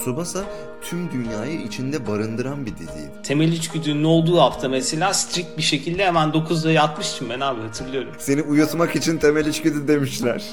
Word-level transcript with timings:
Tsubasa 0.00 0.44
tüm 0.82 1.10
dünyayı 1.12 1.60
içinde 1.60 2.06
barındıran 2.06 2.66
bir 2.66 2.72
diziydi. 2.76 3.12
Temel 3.22 3.52
içgüdünün 3.52 4.04
olduğu 4.04 4.40
hafta 4.40 4.68
mesela 4.68 5.14
strict 5.14 5.56
bir 5.56 5.62
şekilde 5.62 6.06
hemen 6.06 6.28
9'da 6.28 6.70
yatmıştım 6.72 7.30
ben 7.30 7.40
abi 7.40 7.60
hatırlıyorum. 7.62 8.12
Seni 8.18 8.42
uyutmak 8.42 8.96
için 8.96 9.18
temel 9.18 9.46
içgüdü 9.46 9.88
demişler. 9.88 10.44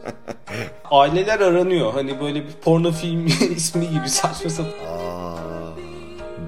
Aileler 0.90 1.40
aranıyor. 1.40 1.92
Hani 1.92 2.20
böyle 2.20 2.44
bir 2.46 2.52
porno 2.64 2.92
film 2.92 3.26
ismi 3.56 3.90
gibi 3.90 4.08
saçma 4.08 4.50
sapan. 4.50 4.70
Aa, 4.88 5.36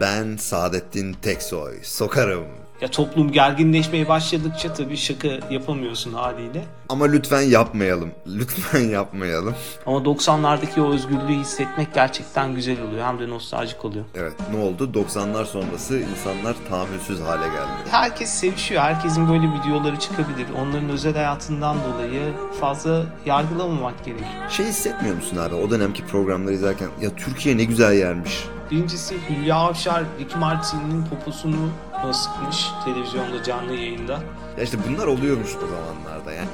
ben 0.01 0.37
Saadettin 0.37 1.13
Teksoy. 1.13 1.79
Sokarım. 1.83 2.62
Ya 2.83 2.89
toplum 2.89 3.33
gerginleşmeye 3.33 4.09
başladıkça 4.09 4.73
tabii 4.73 4.97
şaka 4.97 5.29
yapamıyorsun 5.51 6.13
haliyle. 6.13 6.65
Ama 6.89 7.05
lütfen 7.05 7.41
yapmayalım. 7.41 8.11
Lütfen 8.27 8.81
yapmayalım. 8.81 9.55
Ama 9.87 9.99
90'lardaki 9.99 10.81
o 10.81 10.93
özgürlüğü 10.93 11.41
hissetmek 11.41 11.95
gerçekten 11.95 12.55
güzel 12.55 12.83
oluyor. 12.83 13.07
Hem 13.07 13.19
de 13.19 13.29
nostaljik 13.29 13.85
oluyor. 13.85 14.05
Evet 14.15 14.33
ne 14.55 14.59
oldu? 14.65 14.91
90'lar 14.95 15.45
sonrası 15.45 15.99
insanlar 15.99 16.57
tahammülsüz 16.71 17.21
hale 17.21 17.47
geldi. 17.47 17.91
Herkes 17.91 18.31
sevişiyor. 18.31 18.83
Herkesin 18.83 19.29
böyle 19.29 19.47
videoları 19.61 19.99
çıkabilir. 19.99 20.47
Onların 20.59 20.89
özel 20.89 21.15
hayatından 21.15 21.77
dolayı 21.85 22.23
fazla 22.61 23.03
yargılamamak 23.27 24.05
gerek. 24.05 24.25
Şey 24.51 24.67
hissetmiyor 24.67 25.17
musun 25.17 25.37
abi 25.37 25.55
o 25.55 25.71
dönemki 25.71 26.07
programları 26.07 26.55
izlerken 26.55 26.89
ya 27.01 27.11
Türkiye 27.17 27.57
ne 27.57 27.65
güzel 27.65 27.93
yermiş. 27.93 28.45
Birincisi 28.73 29.17
Hülya 29.29 29.57
Avşar 29.57 30.05
Ricky 30.21 30.41
Martin'in 30.41 31.05
poposunu 31.05 31.71
sıkmış 32.13 32.67
televizyonda 32.85 33.43
canlı 33.43 33.75
yayında. 33.75 34.13
Ya 34.59 34.65
işte 34.65 34.79
bunlar 34.89 35.07
oluyormuş 35.07 35.51
o 35.57 35.67
zamanlarda 35.67 36.33
yani. 36.33 36.49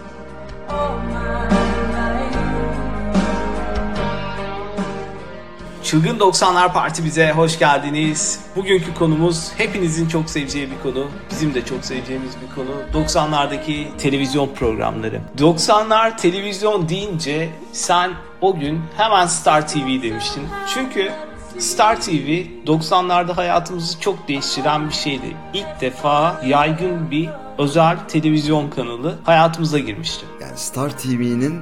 Çılgın 5.83 6.19
90'lar 6.19 6.73
Parti 6.73 7.05
bize 7.05 7.33
hoş 7.33 7.59
geldiniz. 7.59 8.41
Bugünkü 8.57 8.95
konumuz 8.95 9.53
hepinizin 9.57 10.09
çok 10.09 10.31
seveceği 10.31 10.71
bir 10.71 10.83
konu. 10.83 11.07
Bizim 11.31 11.55
de 11.55 11.65
çok 11.65 11.85
seveceğimiz 11.85 12.33
bir 12.43 12.55
konu. 12.55 13.05
90'lardaki 13.05 13.97
televizyon 13.97 14.49
programları. 14.55 15.21
90'lar 15.39 16.17
televizyon 16.17 16.89
deyince 16.89 17.51
sen 17.73 18.11
o 18.41 18.59
gün 18.59 18.81
hemen 18.97 19.27
Star 19.27 19.69
TV 19.69 20.03
demiştin. 20.03 20.49
Çünkü 20.75 21.13
Star 21.59 22.01
TV 22.01 22.45
90'larda 22.67 23.33
hayatımızı 23.33 24.01
çok 24.01 24.29
değiştiren 24.29 24.89
bir 24.89 24.95
şeydi. 24.95 25.37
İlk 25.55 25.81
defa 25.81 26.43
yaygın 26.47 27.11
bir 27.11 27.29
özel 27.59 27.97
televizyon 28.09 28.71
kanalı 28.71 29.19
hayatımıza 29.25 29.79
girmişti. 29.79 30.27
Yani 30.41 30.59
Star 30.59 30.99
TV'nin 30.99 31.61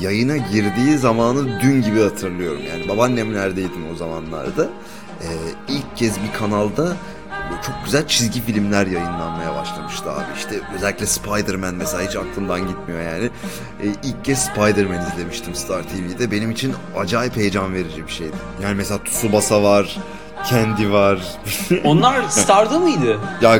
yayına 0.00 0.36
girdiği 0.36 0.98
zamanı 0.98 1.60
dün 1.60 1.82
gibi 1.82 2.02
hatırlıyorum. 2.02 2.60
Yani 2.68 2.88
babaannemlerdeydim 2.88 3.92
o 3.92 3.96
zamanlarda. 3.96 4.68
Ee, 5.22 5.26
ilk 5.68 5.96
kez 5.96 6.16
bir 6.22 6.38
kanalda 6.38 6.96
çok 7.66 7.74
güzel 7.84 8.06
çizgi 8.08 8.40
filmler 8.42 8.86
yayınlanmaya 8.86 9.54
başlamıştı 9.54 10.10
abi. 10.12 10.24
İşte 10.36 10.60
özellikle 10.74 11.06
Spider-Man 11.06 11.74
mesela 11.74 12.02
hiç 12.08 12.16
aklımdan 12.16 12.68
gitmiyor 12.68 13.00
yani. 13.02 13.30
Ee, 13.82 13.86
ilk 14.02 14.24
kez 14.24 14.38
Spider-Man 14.38 15.06
izlemiştim 15.12 15.54
Star 15.54 15.82
TV'de. 15.82 16.30
Benim 16.30 16.50
için 16.50 16.74
acayip 16.96 17.36
heyecan 17.36 17.74
verici 17.74 18.06
bir 18.06 18.12
şeydi. 18.12 18.36
Yani 18.62 18.74
mesela 18.74 19.04
Tsubasa 19.04 19.62
var, 19.62 19.96
Candy 20.50 20.90
var. 20.90 21.18
Onlar 21.84 22.22
Star'da 22.28 22.78
mıydı? 22.78 23.18
ya 23.42 23.58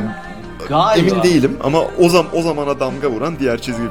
Galiba. 0.68 0.94
emin 1.08 1.22
değilim 1.22 1.56
ama 1.64 1.78
o 1.98 2.08
zaman 2.08 2.26
o 2.36 2.42
zamana 2.42 2.80
damga 2.80 3.10
vuran 3.10 3.38
diğer 3.38 3.62
çizgi 3.62 3.82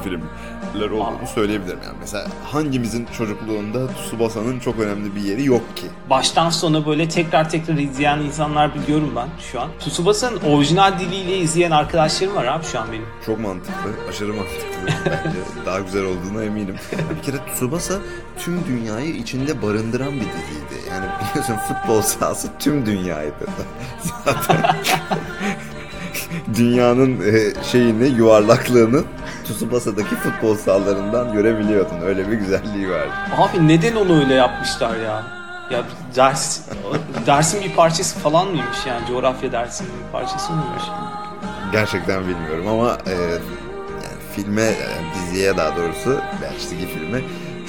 filmler 0.74 0.90
olduğunu 0.90 1.26
söyleyebilirim 1.34 1.78
yani. 1.84 1.96
Mesela 2.00 2.26
hangimizin 2.52 3.06
çocukluğunda 3.18 3.86
Tsubasa'nın 3.94 4.58
çok 4.58 4.78
önemli 4.78 5.16
bir 5.16 5.20
yeri 5.20 5.44
yok 5.44 5.76
ki? 5.76 5.86
Baştan 6.10 6.50
sona 6.50 6.86
böyle 6.86 7.08
tekrar 7.08 7.50
tekrar 7.50 7.74
izleyen 7.74 8.18
insanlar 8.18 8.74
biliyorum 8.74 9.12
ben 9.16 9.28
şu 9.52 9.60
an. 9.60 9.68
Tsubasa'nın 9.80 10.40
orijinal 10.40 10.98
diliyle 10.98 11.38
izleyen 11.38 11.70
arkadaşlarım 11.70 12.34
var 12.34 12.44
abi 12.44 12.64
şu 12.64 12.80
an 12.80 12.92
benim. 12.92 13.06
Çok 13.26 13.40
mantıklı, 13.40 13.90
aşırı 14.08 14.34
mantıklı 14.34 14.86
bence. 15.06 15.38
Daha 15.66 15.80
güzel 15.80 16.04
olduğuna 16.04 16.44
eminim. 16.44 16.76
Bir 17.16 17.22
kere 17.22 17.36
Tsubasa 17.54 17.94
tüm 18.38 18.66
dünyayı 18.66 19.14
içinde 19.14 19.62
barındıran 19.62 20.12
bir 20.12 20.20
diziydi. 20.20 20.88
Yani 20.90 21.06
biliyorsun 21.20 21.56
futbol 21.56 22.02
sahası 22.02 22.48
tüm 22.58 22.86
dünyaydı. 22.86 23.46
Zaten 24.24 24.76
dünyanın 26.56 27.20
e, 27.20 27.64
şeyini, 27.64 28.08
yuvarlaklığını 28.08 29.02
Tsubasa'daki 29.44 30.14
futbol 30.14 30.56
sahalarından 30.56 31.32
görebiliyordun. 31.32 32.00
Öyle 32.00 32.30
bir 32.30 32.36
güzelliği 32.36 32.90
vardı. 32.90 33.10
Abi 33.36 33.68
neden 33.68 33.96
onu 33.96 34.20
öyle 34.20 34.34
yapmışlar 34.34 34.96
ya? 34.96 35.22
Ya 35.70 35.82
ders, 36.16 36.60
dersin 37.26 37.62
bir 37.62 37.72
parçası 37.72 38.18
falan 38.18 38.46
mıymış 38.46 38.86
yani? 38.86 39.06
Coğrafya 39.08 39.52
dersinin 39.52 39.90
bir 39.90 40.12
parçası 40.12 40.52
mıymış? 40.52 40.82
Gerçekten 41.72 42.20
bilmiyorum 42.20 42.68
ama 42.68 42.98
e, 43.06 43.12
yani 43.12 44.20
filme, 44.36 44.62
yani 44.62 45.06
diziye 45.14 45.56
daha 45.56 45.76
doğrusu, 45.76 46.10
yani 46.44 46.58
çizgi 46.60 46.86
filme 46.86 47.20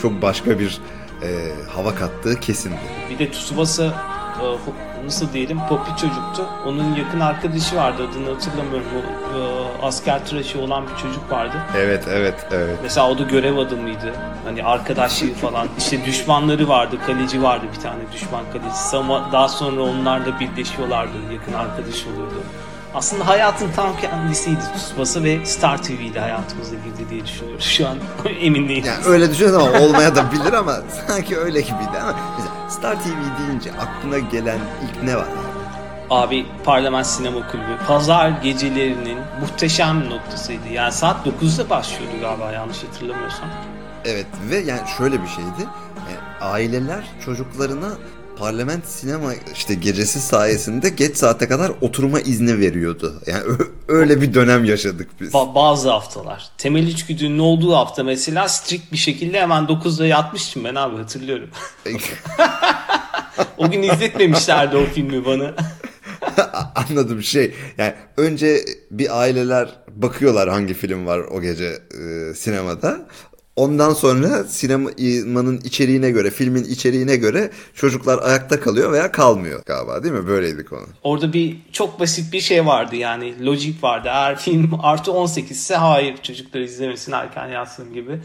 çok 0.02 0.22
başka 0.22 0.60
bir 0.60 0.82
e, 1.24 1.28
hava 1.76 1.96
kattığı 1.96 2.40
kesindi. 2.40 2.76
Bir 3.10 3.20
de 3.20 3.32
Tsubasa 3.32 3.86
e, 3.86 3.92
nasıl 5.06 5.34
diyelim 5.34 5.60
popi 5.70 5.90
çocuktu. 6.02 6.46
Onun 6.66 6.96
yakın 6.96 7.20
arkadaşı 7.20 7.76
vardı 7.76 8.08
adını 8.12 8.34
hatırlamıyorum. 8.34 8.88
O, 8.96 9.38
e, 9.38 9.88
asker 9.88 10.26
tıraşı 10.26 10.60
olan 10.62 10.84
bir 10.84 11.02
çocuk 11.02 11.32
vardı. 11.32 11.54
Evet, 11.78 12.04
evet, 12.10 12.46
evet. 12.52 12.80
Mesela 12.84 13.10
o 13.10 13.18
da 13.18 13.24
görev 13.24 13.58
adamıydı. 13.58 14.14
Hani 14.46 14.64
arkadaşlığı 14.64 15.34
falan. 15.34 15.68
İşte 15.78 16.06
düşmanları 16.06 16.68
vardı. 16.70 16.96
Kaleci 17.08 17.44
vardı 17.44 17.66
bir 17.78 17.82
tane 17.82 18.02
düşman 18.14 18.44
kalecisi. 18.54 18.98
Ama 18.98 19.30
daha 19.32 19.48
sonra 19.50 19.82
onlarla 19.82 20.40
birleşiyorlardı. 20.40 21.14
Yakın 21.34 21.54
arkadaş 21.54 22.06
oluyordu. 22.08 22.44
Aslında 22.96 23.28
hayatın 23.28 23.72
tam 23.76 23.98
kendisiydi 23.98 24.60
Tsubasa 24.78 25.24
ve 25.24 25.46
Star 25.46 25.84
TV 25.84 25.92
ile 25.92 26.20
hayatımıza 26.20 26.76
girdi 26.76 27.10
diye 27.10 27.26
düşünüyorum. 27.26 27.62
Şu 27.62 27.88
an 27.88 27.98
emin 28.42 28.70
değilim. 28.70 28.84
Yani 28.88 29.06
öyle 29.06 29.32
düşünüyorum 29.32 29.68
ama 29.68 29.86
olmaya 29.86 30.16
da 30.16 30.32
bilir 30.32 30.54
ama 30.54 30.76
sanki 31.08 31.38
öyle 31.38 31.62
gibiydi 31.62 31.98
ama 32.02 32.16
mesela 32.38 32.55
Star 32.70 32.96
TV 33.04 33.08
deyince 33.40 33.72
aklına 33.72 34.20
gelen 34.20 34.60
ilk 34.84 35.04
ne 35.04 35.16
var? 35.16 35.28
Abi 36.10 36.46
Parlament 36.64 37.06
Sinema 37.06 37.52
Kulübü 37.52 37.78
pazar 37.88 38.30
gecelerinin 38.30 39.18
muhteşem 39.42 40.10
noktasıydı. 40.10 40.68
Yani 40.74 40.92
saat 40.92 41.28
9'da 41.28 41.70
başlıyordu 41.70 42.16
galiba 42.22 42.52
yanlış 42.52 42.84
hatırlamıyorsam. 42.84 43.50
Evet 44.06 44.28
ve 44.50 44.58
yani 44.58 44.82
şöyle 44.98 45.22
bir 45.22 45.28
şeydi. 45.28 45.50
Yani 46.10 46.52
aileler 46.52 47.04
çocuklarına 47.26 47.90
parlament 48.36 48.86
sinema 48.86 49.34
işte 49.54 49.74
gecesi 49.74 50.20
sayesinde 50.20 50.90
geç 50.90 51.18
saate 51.18 51.48
kadar 51.48 51.72
oturma 51.82 52.20
izni 52.20 52.60
veriyordu. 52.60 53.22
Yani 53.28 53.44
öyle 53.88 54.22
bir 54.22 54.34
dönem 54.34 54.66
yaşadık 54.66 55.10
biz. 55.22 55.32
Ba- 55.32 55.56
bazı 55.56 55.90
haftalar. 55.90 56.50
Temel 56.58 56.88
içgüdünün 56.88 57.40
olduğu 57.40 57.76
hafta 57.76 58.04
mesela 58.04 58.48
strict 58.48 58.92
bir 58.92 58.98
şekilde 58.98 59.42
hemen 59.42 59.64
9'da 59.64 60.06
yatmıştım 60.06 60.64
ben 60.64 60.76
abi 60.76 60.98
hatırlıyorum. 60.98 61.50
o 63.58 63.72
gün 63.72 63.84
izletmemişlerdi 63.84 64.78
o 64.78 64.86
filmi 64.86 65.26
bana. 65.26 65.54
Anladım 66.76 67.24
şey 67.24 67.54
yani 67.78 67.94
önce 68.18 68.66
bir 68.92 69.22
aileler 69.22 69.70
bakıyorlar 69.96 70.50
hangi 70.50 70.74
film 70.74 71.06
var 71.06 71.20
o 71.20 71.42
gece 71.42 71.66
e, 71.66 72.34
sinemada. 72.34 73.08
Ondan 73.56 73.94
sonra 73.94 74.44
sinemanın 74.44 75.62
içeriğine 75.64 76.12
göre, 76.12 76.30
filmin 76.30 76.64
içeriğine 76.64 77.16
göre 77.16 77.52
çocuklar 77.76 78.20
ayakta 78.24 78.60
kalıyor 78.60 78.92
veya 78.92 79.12
kalmıyor 79.12 79.62
galiba 79.66 80.04
değil 80.04 80.14
mi? 80.14 80.28
Böyleydi 80.28 80.66
konu. 80.66 80.86
Orada 81.04 81.34
bir 81.34 81.58
çok 81.72 82.00
basit 82.00 82.34
bir 82.34 82.42
şey 82.42 82.66
vardı 82.66 82.96
yani 82.96 83.46
lojik 83.46 83.84
vardı. 83.84 84.08
Eğer 84.12 84.38
film 84.38 84.80
artı 84.84 85.12
18 85.12 85.58
ise 85.58 85.76
hayır 85.76 86.18
çocuklar 86.18 86.60
izlemesin 86.62 87.12
erken 87.12 87.48
yatsın 87.48 87.94
gibi. 87.94 88.20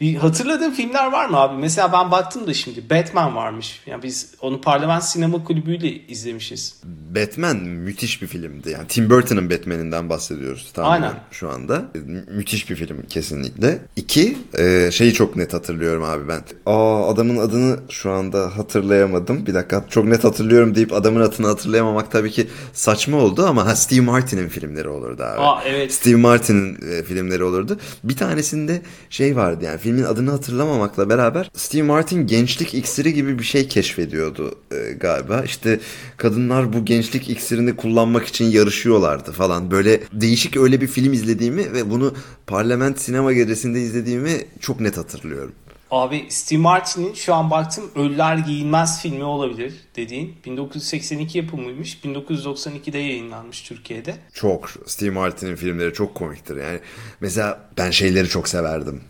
Bir 0.00 0.14
hatırladığın 0.14 0.70
filmler 0.70 1.12
var 1.12 1.26
mı 1.26 1.36
abi? 1.36 1.60
Mesela 1.60 1.92
ben 1.92 2.10
baktım 2.10 2.46
da 2.46 2.54
şimdi 2.54 2.90
Batman 2.90 3.36
varmış. 3.36 3.82
Yani 3.86 4.02
biz 4.02 4.34
onu 4.40 4.60
Parlament 4.60 5.04
Sinema 5.04 5.44
Kulübü'yle 5.44 6.06
izlemişiz. 6.06 6.74
Batman 7.14 7.56
müthiş 7.56 8.22
bir 8.22 8.26
filmdi. 8.26 8.70
Yani 8.70 8.88
Tim 8.88 9.10
Burton'ın 9.10 9.50
Batman'inden 9.50 10.08
bahsediyoruz 10.08 10.72
tamamen 10.72 11.02
Aynen. 11.02 11.14
şu 11.30 11.50
anda. 11.50 11.84
Müthiş 12.30 12.70
bir 12.70 12.76
film 12.76 13.02
kesinlikle. 13.08 13.78
İki, 13.96 14.38
e, 14.58 14.90
şeyi 14.92 15.12
çok 15.12 15.36
net 15.36 15.54
hatırlıyorum 15.54 16.02
abi 16.02 16.28
ben. 16.28 16.40
Aa 16.66 17.08
adamın 17.08 17.36
adını 17.36 17.78
şu 17.90 18.10
anda 18.10 18.56
hatırlayamadım. 18.56 19.46
Bir 19.46 19.54
dakika 19.54 19.84
çok 19.90 20.04
net 20.04 20.24
hatırlıyorum 20.24 20.74
deyip 20.74 20.92
adamın 20.92 21.20
adını 21.20 21.46
hatırlayamamak 21.46 22.10
tabii 22.10 22.30
ki 22.30 22.46
saçma 22.72 23.16
oldu 23.16 23.46
ama 23.46 23.66
ha, 23.66 23.76
Steve 23.76 24.00
Martin'in 24.00 24.48
filmleri 24.48 24.88
olurdu 24.88 25.22
abi. 25.22 25.40
Aa 25.40 25.62
evet. 25.66 25.92
Steve 25.92 26.16
Martin'in 26.16 26.92
e, 26.92 27.02
filmleri 27.02 27.44
olurdu. 27.44 27.78
Bir 28.04 28.16
tanesinde 28.16 28.82
şey 29.10 29.36
vardı 29.36 29.64
yani 29.64 29.78
filmin 29.90 30.04
adını 30.04 30.30
hatırlamamakla 30.30 31.08
beraber 31.08 31.50
Steve 31.54 31.82
Martin 31.82 32.26
gençlik 32.26 32.74
iksiri 32.74 33.14
gibi 33.14 33.38
bir 33.38 33.44
şey 33.44 33.68
keşfediyordu 33.68 34.54
e, 34.72 34.92
galiba. 34.92 35.42
İşte 35.44 35.80
kadınlar 36.16 36.72
bu 36.72 36.84
gençlik 36.84 37.30
iksirini 37.30 37.76
kullanmak 37.76 38.26
için 38.26 38.44
yarışıyorlardı 38.44 39.32
falan. 39.32 39.70
Böyle 39.70 40.00
değişik 40.12 40.56
öyle 40.56 40.80
bir 40.80 40.86
film 40.86 41.12
izlediğimi 41.12 41.72
ve 41.72 41.90
bunu 41.90 42.14
Parlament 42.46 43.00
sinema 43.00 43.32
gecesinde 43.32 43.80
izlediğimi 43.80 44.46
çok 44.60 44.80
net 44.80 44.96
hatırlıyorum. 44.96 45.52
Abi 45.90 46.26
Steve 46.28 46.60
Martin'in 46.60 47.14
şu 47.14 47.34
an 47.34 47.50
baktım 47.50 47.90
Ölüler 47.96 48.38
Giyinmez 48.38 49.02
filmi 49.02 49.24
olabilir 49.24 49.74
dediğin. 49.96 50.36
1982 50.44 51.38
yapımıymış. 51.38 51.98
1992'de 52.04 52.98
yayınlanmış 52.98 53.62
Türkiye'de. 53.62 54.14
Çok. 54.34 54.70
Steve 54.86 55.10
Martin'in 55.10 55.56
filmleri 55.56 55.92
çok 55.92 56.14
komiktir. 56.14 56.56
Yani 56.56 56.80
mesela 57.20 57.60
ben 57.78 57.90
şeyleri 57.90 58.28
çok 58.28 58.48
severdim. 58.48 59.00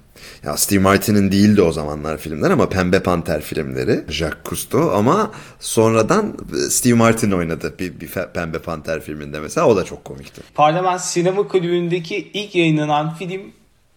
Ya 0.45 0.57
Steve 0.57 0.79
Martin'in 0.81 1.33
değildi 1.33 1.63
o 1.63 1.73
zamanlar 1.73 2.19
filmler 2.19 2.51
ama 2.51 2.69
Pembe 2.69 3.01
Panter 3.03 3.41
filmleri. 3.41 4.05
Jacques 4.09 4.45
Cousteau 4.45 4.91
ama 4.91 5.31
sonradan 5.61 6.37
Steve 6.71 6.95
Martin 6.95 7.31
oynadı 7.31 7.75
bir, 7.79 8.01
bir 8.01 8.09
Pembe 8.35 8.59
Panter 8.59 9.01
filminde 9.01 9.41
mesela. 9.41 9.67
O 9.67 9.77
da 9.77 9.85
çok 9.85 10.05
komikti. 10.05 10.41
Parlament 10.55 11.01
Sinema 11.01 11.49
Kulübü'ndeki 11.49 12.31
ilk 12.35 12.55
yayınlanan 12.55 13.15
film 13.15 13.41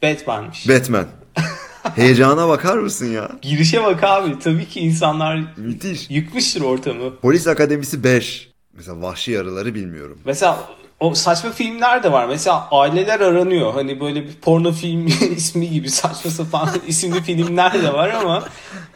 Batman'miş. 0.04 0.70
Batman. 0.70 1.06
Heyecana 1.96 2.48
bakar 2.50 2.78
mısın 2.78 3.06
ya? 3.06 3.32
Girişe 3.42 3.84
bak 3.84 4.04
abi. 4.04 4.40
Tabii 4.40 4.66
ki 4.68 4.80
insanlar 4.80 5.44
Müthiş. 5.58 6.10
yıkmıştır 6.10 6.62
ortamı. 6.62 7.16
Polis 7.22 7.48
Akademisi 7.48 8.04
5. 8.04 8.50
Mesela 8.74 9.02
Vahşi 9.02 9.32
Yarıları 9.32 9.76
bilmiyorum. 9.76 10.20
Mesela 10.26 10.70
o 11.04 11.16
saçma 11.16 11.52
filmler 11.52 12.04
de 12.04 12.12
var. 12.12 12.28
Mesela 12.28 12.68
Aileler 12.72 13.20
Aranıyor. 13.20 13.74
Hani 13.74 14.00
böyle 14.00 14.24
bir 14.28 14.34
porno 14.34 14.72
film 14.72 15.08
ismi 15.38 15.70
gibi 15.70 15.90
saçma 15.90 16.32
sapan 16.32 16.70
isimli 16.88 17.22
filmler 17.24 17.74
de 17.84 17.94
var 17.94 18.10
ama 18.10 18.44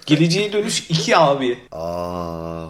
Geleceğe 0.06 0.54
Dönüş 0.54 0.86
2 0.90 1.18
abi. 1.18 1.58
Aa. 1.72 2.66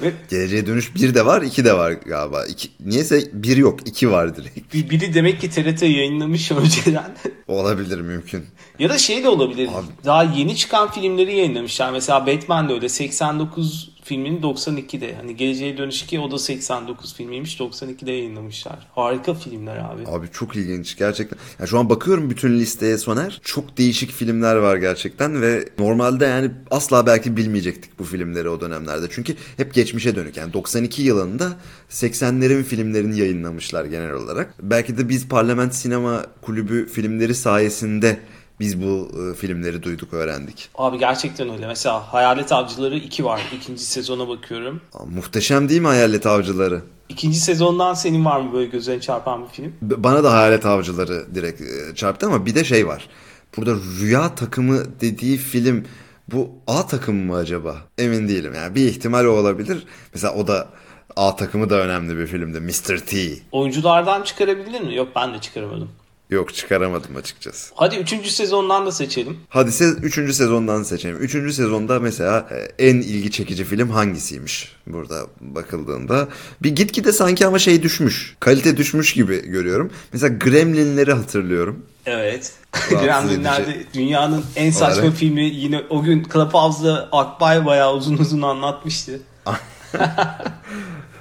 Ve 0.00 0.12
Geleceğe 0.30 0.66
Dönüş 0.66 0.94
1 0.94 1.14
de 1.14 1.26
var 1.26 1.42
2 1.42 1.64
de 1.64 1.72
var 1.76 1.92
galiba. 1.92 2.46
İki, 2.46 2.68
niyeyse 2.80 3.22
1 3.32 3.56
yok 3.56 3.80
2 3.88 4.10
var 4.10 4.36
direkt. 4.36 4.74
bir- 4.74 4.90
biri 4.90 5.14
demek 5.14 5.40
ki 5.40 5.50
TRT 5.50 5.82
yayınlamış 5.82 6.50
önceden. 6.52 7.14
Olabilir 7.48 8.00
mümkün. 8.00 8.44
ya 8.78 8.88
da 8.90 8.98
şey 8.98 9.24
de 9.24 9.28
olabilir. 9.28 9.68
Abi. 9.68 9.86
Daha 10.04 10.22
yeni 10.22 10.56
çıkan 10.56 10.90
filmleri 10.90 11.36
yayınlamışlar. 11.36 11.90
Mesela 11.92 12.26
Batman 12.26 12.68
de 12.68 12.72
öyle. 12.72 12.88
89 12.88 13.90
filmini 14.04 14.40
92'de. 14.40 15.14
Hani 15.14 15.36
Geleceğe 15.36 15.78
Dönüş 15.78 16.02
2 16.02 16.20
o 16.20 16.30
da 16.30 16.38
89 16.38 17.14
filmiymiş. 17.14 17.60
92'de 17.60 18.12
yayınlamışlar. 18.12 18.86
Harika 18.94 19.34
filmler 19.34 19.76
abi. 19.76 20.02
Abi 20.06 20.26
çok 20.32 20.56
ilginç 20.56 20.96
gerçekten. 20.96 21.38
Ya 21.60 21.66
şu 21.66 21.78
an 21.78 21.90
bakıyorum 21.90 22.30
bütün 22.30 22.58
listeye 22.58 22.98
Soner. 22.98 23.40
Çok 23.44 23.78
değişik 23.78 24.10
filmler 24.10 24.56
var 24.56 24.76
gerçekten 24.76 25.42
ve 25.42 25.68
normalde 25.78 26.24
yani 26.24 26.50
asla 26.70 27.06
belki 27.06 27.36
bilmeyecektik 27.36 27.98
bu 27.98 28.04
filmleri 28.04 28.48
o 28.48 28.60
dönemlerde. 28.60 29.06
Çünkü 29.10 29.34
hep 29.56 29.74
geçmişe 29.74 30.16
dönük. 30.16 30.36
Yani 30.36 30.52
92 30.52 31.02
yılında 31.02 31.52
80'lerin 31.90 32.62
filmlerini 32.62 33.18
yayınlamışlar 33.18 33.84
genel 33.84 34.12
olarak. 34.12 34.54
Belki 34.62 34.98
de 34.98 35.08
biz 35.08 35.28
Parlament 35.28 35.74
Sinema 35.74 36.26
Kulübü 36.42 36.86
filmleri 36.88 37.34
sayesinde 37.34 38.18
biz 38.60 38.82
bu 38.82 39.10
e, 39.30 39.34
filmleri 39.34 39.82
duyduk, 39.82 40.14
öğrendik. 40.14 40.68
Abi 40.74 40.98
gerçekten 40.98 41.50
öyle. 41.52 41.66
Mesela 41.66 42.12
Hayalet 42.12 42.52
Avcıları 42.52 42.96
2 42.96 43.24
var. 43.24 43.42
İkinci 43.56 43.84
sezona 43.84 44.28
bakıyorum. 44.28 44.80
Aa, 44.94 45.04
muhteşem 45.04 45.68
değil 45.68 45.80
mi 45.80 45.86
Hayalet 45.86 46.26
Avcıları? 46.26 46.82
İkinci 47.08 47.40
sezondan 47.40 47.94
senin 47.94 48.24
var 48.24 48.40
mı 48.40 48.52
böyle 48.52 48.66
gözüne 48.66 49.00
çarpan 49.00 49.42
bir 49.44 49.48
film? 49.48 49.72
Bana 49.82 50.24
da 50.24 50.32
Hayalet 50.32 50.66
Avcıları 50.66 51.34
direkt 51.34 51.60
e, 51.60 51.94
çarptı 51.94 52.26
ama 52.26 52.46
bir 52.46 52.54
de 52.54 52.64
şey 52.64 52.86
var. 52.86 53.08
Burada 53.56 53.74
Rüya 54.00 54.34
Takımı 54.34 55.00
dediği 55.00 55.36
film 55.36 55.84
bu 56.32 56.50
A 56.66 56.86
takımı 56.86 57.24
mı 57.24 57.36
acaba? 57.36 57.76
Emin 57.98 58.28
değilim 58.28 58.52
yani 58.54 58.74
bir 58.74 58.86
ihtimal 58.88 59.24
o 59.24 59.30
olabilir. 59.30 59.86
Mesela 60.14 60.34
o 60.34 60.46
da 60.46 60.68
A 61.16 61.36
takımı 61.36 61.70
da 61.70 61.74
önemli 61.80 62.18
bir 62.18 62.26
filmdi. 62.26 62.60
Mr. 62.60 62.98
T. 62.98 63.16
Oyunculardan 63.52 64.22
çıkarabilir 64.22 64.80
mi? 64.80 64.94
Yok 64.94 65.08
ben 65.16 65.34
de 65.34 65.38
çıkaramadım. 65.40 65.88
Yok 66.30 66.54
çıkaramadım 66.54 67.16
açıkçası. 67.16 67.72
Hadi 67.74 67.96
üçüncü 67.96 68.30
sezondan 68.30 68.86
da 68.86 68.92
seçelim. 68.92 69.38
Hadi 69.48 69.72
se 69.72 69.84
3. 69.84 70.14
sezondan 70.14 70.82
seçelim. 70.82 71.16
3. 71.16 71.32
sezonda 71.54 72.00
mesela 72.00 72.48
e, 72.50 72.86
en 72.88 72.96
ilgi 72.96 73.30
çekici 73.30 73.64
film 73.64 73.90
hangisiymiş 73.90 74.76
burada 74.86 75.26
bakıldığında. 75.40 76.28
Bir 76.62 76.70
gitgide 76.76 77.12
sanki 77.12 77.46
ama 77.46 77.58
şey 77.58 77.82
düşmüş. 77.82 78.36
Kalite 78.40 78.76
düşmüş 78.76 79.12
gibi 79.12 79.48
görüyorum. 79.50 79.90
Mesela 80.12 80.34
Gremlinleri 80.36 81.12
hatırlıyorum. 81.12 81.86
Evet. 82.06 82.52
Gremlinler'de 82.90 83.84
dünyanın 83.94 84.44
en 84.56 84.70
saçma 84.70 85.02
Olarak. 85.02 85.16
filmi 85.16 85.44
yine 85.44 85.82
o 85.90 86.02
gün 86.02 86.26
Clubhouse'da 86.32 87.08
Akbay 87.12 87.66
bayağı 87.66 87.94
uzun 87.94 88.16
uzun 88.18 88.42
anlatmıştı. 88.42 89.20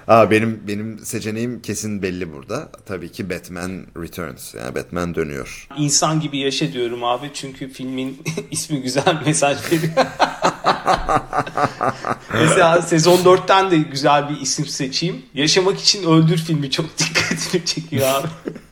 Aa 0.07 0.31
benim 0.31 0.63
benim 0.67 0.99
seçeneğim 0.99 1.61
kesin 1.61 2.01
belli 2.01 2.33
burada. 2.33 2.71
Tabii 2.85 3.11
ki 3.11 3.29
Batman 3.29 3.71
Returns. 3.97 4.53
Yani 4.55 4.75
Batman 4.75 5.15
dönüyor. 5.15 5.67
İnsan 5.77 6.19
gibi 6.19 6.37
yaşa 6.37 6.73
diyorum 6.73 7.03
abi 7.03 7.31
çünkü 7.33 7.69
filmin 7.69 8.21
ismi 8.51 8.81
güzel 8.81 9.21
mesaj 9.25 9.57
veriyor. 9.71 9.93
Mesela 12.33 12.81
sezon 12.81 13.17
4'ten 13.17 13.71
de 13.71 13.77
güzel 13.77 14.29
bir 14.29 14.41
isim 14.41 14.65
seçeyim. 14.65 15.21
Yaşamak 15.33 15.79
için 15.79 16.03
öldür 16.03 16.37
filmi 16.37 16.71
çok 16.71 16.85
dikkatimi 16.97 17.65
çekiyor 17.65 18.07
abi. 18.07 18.27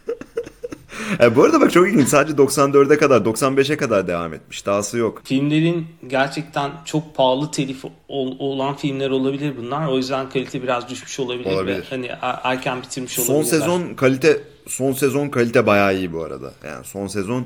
E, 1.19 1.35
bu 1.35 1.43
arada 1.43 1.61
bak 1.61 1.71
çok 1.71 1.87
ilginç. 1.87 2.07
Sadece 2.07 2.35
94'e 2.37 2.97
kadar, 2.97 3.21
95'e 3.21 3.77
kadar 3.77 4.07
devam 4.07 4.33
etmiş. 4.33 4.65
Dahası 4.65 4.97
yok. 4.97 5.21
Filmlerin 5.23 5.87
gerçekten 6.07 6.71
çok 6.85 7.15
pahalı 7.15 7.51
telif 7.51 7.85
ol- 8.07 8.35
olan 8.39 8.75
filmler 8.75 9.09
olabilir 9.09 9.53
bunlar. 9.57 9.87
O 9.87 9.97
yüzden 9.97 10.29
kalite 10.29 10.63
biraz 10.63 10.89
düşmüş 10.89 11.19
olabilir. 11.19 11.45
Olabilir. 11.45 11.77
Ve 11.77 11.83
hani 11.89 12.05
er- 12.05 12.39
erken 12.43 12.81
bitirmiş 12.81 13.11
Son 13.13 13.33
olabilirler. 13.35 13.59
sezon 13.59 13.93
kalite 13.93 14.41
son 14.67 14.91
sezon 14.91 15.29
kalite 15.29 15.65
bayağı 15.67 15.95
iyi 15.97 16.13
bu 16.13 16.23
arada. 16.23 16.51
Yani 16.65 16.85
son 16.85 17.07
sezon 17.07 17.45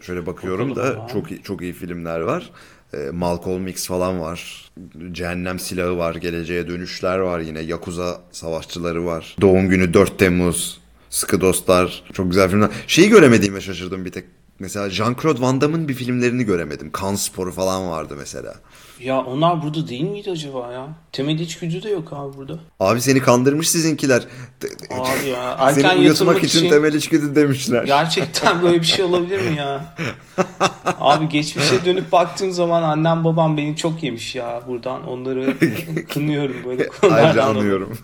şöyle 0.00 0.26
bakıyorum 0.26 0.70
Bakalım 0.70 0.94
da 0.96 1.00
ya. 1.00 1.08
çok 1.12 1.30
iyi, 1.30 1.42
çok 1.42 1.62
iyi 1.62 1.72
filmler 1.72 2.20
var. 2.20 2.50
E, 2.94 2.96
Malcolm 3.12 3.66
X 3.68 3.86
falan 3.86 4.20
var. 4.20 4.70
Cehennem 5.12 5.58
Silahı 5.58 5.98
var. 5.98 6.14
Geleceğe 6.14 6.68
Dönüşler 6.68 7.18
var 7.18 7.40
yine. 7.40 7.60
Yakuza 7.60 8.20
Savaşçıları 8.32 9.06
var. 9.06 9.36
Doğum 9.40 9.68
Günü 9.68 9.94
4 9.94 10.18
Temmuz. 10.18 10.80
Sıkı 11.16 11.40
Dostlar. 11.40 12.02
Çok 12.12 12.30
güzel 12.30 12.48
filmler. 12.50 12.70
Şeyi 12.86 13.08
göremediğime 13.08 13.60
şaşırdım 13.60 14.04
bir 14.04 14.12
tek. 14.12 14.24
Mesela 14.58 14.88
Jean-Claude 14.90 15.40
Van 15.40 15.60
Damme'ın 15.60 15.88
bir 15.88 15.94
filmlerini 15.94 16.44
göremedim. 16.44 16.92
Kan 16.92 17.14
Sporu 17.14 17.52
falan 17.52 17.90
vardı 17.90 18.14
mesela. 18.18 18.54
Ya 19.00 19.20
onlar 19.24 19.62
burada 19.62 19.88
değil 19.88 20.02
miydi 20.02 20.30
acaba 20.30 20.72
ya? 20.72 20.88
Temel 21.12 21.38
içgüdü 21.38 21.82
de 21.82 21.88
yok 21.90 22.12
abi 22.12 22.36
burada. 22.36 22.58
Abi 22.80 23.00
seni 23.00 23.20
kandırmış 23.20 23.70
sizinkiler. 23.70 24.22
Abi 24.90 25.28
ya 25.28 25.56
Seni 25.74 25.84
erken 25.86 25.98
uyutmak 25.98 26.04
yatırmak 26.06 26.44
için, 26.44 26.58
için, 26.58 26.70
temel 26.70 26.94
içgüdü 26.94 27.34
demişler. 27.34 27.84
gerçekten 27.84 28.62
böyle 28.62 28.80
bir 28.80 28.86
şey 28.86 29.04
olabilir 29.04 29.40
mi 29.50 29.56
ya? 29.56 29.94
Abi 31.00 31.28
geçmişe 31.28 31.84
dönüp 31.84 32.12
baktığım 32.12 32.52
zaman 32.52 32.82
annem 32.82 33.24
babam 33.24 33.56
beni 33.56 33.76
çok 33.76 34.02
yemiş 34.02 34.34
ya 34.34 34.62
buradan. 34.68 35.06
Onları 35.06 35.54
kınıyorum 36.12 36.56
böyle 36.66 36.82
Ayrıca 36.82 37.00
konulardan. 37.00 37.34
dolayı. 37.34 37.48
anlıyorum. 37.48 37.98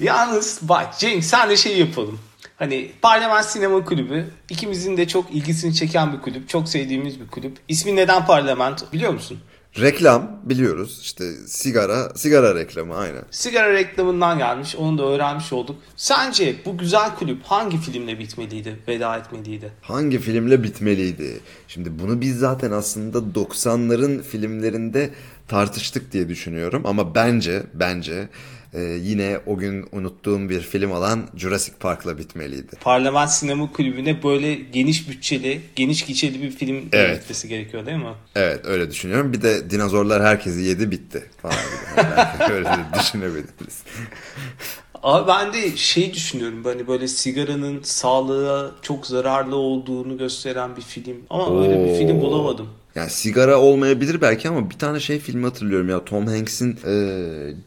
Yalnız 0.00 0.58
bak 0.62 0.98
Cenk 0.98 1.24
sen 1.24 1.50
de 1.50 1.56
şey 1.56 1.78
yapalım. 1.78 2.18
Hani 2.56 2.92
Parlament 3.02 3.44
Sinema 3.44 3.84
Kulübü 3.84 4.30
ikimizin 4.50 4.96
de 4.96 5.08
çok 5.08 5.30
ilgisini 5.30 5.74
çeken 5.74 6.12
bir 6.12 6.22
kulüp. 6.22 6.48
Çok 6.48 6.68
sevdiğimiz 6.68 7.20
bir 7.20 7.26
kulüp. 7.26 7.56
İsmi 7.68 7.96
neden 7.96 8.26
Parlament 8.26 8.92
biliyor 8.92 9.12
musun? 9.12 9.38
Reklam 9.80 10.40
biliyoruz. 10.44 11.00
İşte 11.02 11.24
sigara, 11.46 12.14
sigara 12.14 12.54
reklamı 12.54 12.96
aynen. 12.96 13.22
Sigara 13.30 13.72
reklamından 13.72 14.38
gelmiş. 14.38 14.76
Onu 14.76 14.98
da 14.98 15.02
öğrenmiş 15.02 15.52
olduk. 15.52 15.76
Sence 15.96 16.56
bu 16.64 16.78
güzel 16.78 17.14
kulüp 17.14 17.42
hangi 17.42 17.78
filmle 17.78 18.18
bitmeliydi, 18.18 18.80
veda 18.88 19.16
etmeliydi? 19.16 19.72
Hangi 19.82 20.18
filmle 20.18 20.62
bitmeliydi? 20.62 21.40
Şimdi 21.68 21.98
bunu 21.98 22.20
biz 22.20 22.38
zaten 22.38 22.70
aslında 22.70 23.18
90'ların 23.18 24.22
filmlerinde 24.22 25.10
tartıştık 25.48 26.12
diye 26.12 26.28
düşünüyorum. 26.28 26.82
Ama 26.86 27.14
bence, 27.14 27.62
bence 27.74 28.28
e, 28.76 28.80
yine 28.82 29.40
o 29.46 29.56
gün 29.56 29.86
unuttuğum 29.92 30.48
bir 30.48 30.60
film 30.60 30.90
olan 30.90 31.28
Jurassic 31.36 31.76
Park'la 31.80 32.18
bitmeliydi. 32.18 32.76
Parlament 32.80 33.30
Sinema 33.30 33.72
Kulübü'ne 33.72 34.22
böyle 34.22 34.54
geniş 34.54 35.08
bütçeli, 35.08 35.60
geniş 35.76 36.04
gişeli 36.04 36.42
bir 36.42 36.50
film 36.50 36.84
Evet. 36.92 37.20
gitmesi 37.20 37.48
gerekiyor 37.48 37.86
değil 37.86 37.98
mi? 37.98 38.14
Evet 38.34 38.60
öyle 38.64 38.90
düşünüyorum. 38.90 39.32
Bir 39.32 39.42
de 39.42 39.70
dinozorlar 39.70 40.22
herkesi 40.22 40.60
yedi 40.60 40.90
bitti 40.90 41.24
falan. 41.42 41.56
öyle 42.50 42.68
düşünebiliriz. 42.98 43.82
Abi 45.02 45.28
ben 45.28 45.52
de 45.52 45.76
şey 45.76 46.14
düşünüyorum 46.14 46.64
hani 46.64 46.88
böyle 46.88 47.08
sigaranın 47.08 47.82
sağlığa 47.82 48.70
çok 48.82 49.06
zararlı 49.06 49.56
olduğunu 49.56 50.18
gösteren 50.18 50.76
bir 50.76 50.82
film. 50.82 51.16
Ama 51.30 51.62
öyle 51.62 51.84
bir 51.84 51.90
Oo. 51.90 51.94
film 51.98 52.20
bulamadım. 52.20 52.68
Yani 52.96 53.10
sigara 53.10 53.60
olmayabilir 53.60 54.20
belki 54.20 54.48
ama 54.48 54.70
bir 54.70 54.78
tane 54.78 55.00
şey 55.00 55.18
filmi 55.18 55.44
hatırlıyorum 55.44 55.88
ya 55.88 56.04
Tom 56.04 56.26
Hanks'in 56.26 56.78
e, 56.86 56.94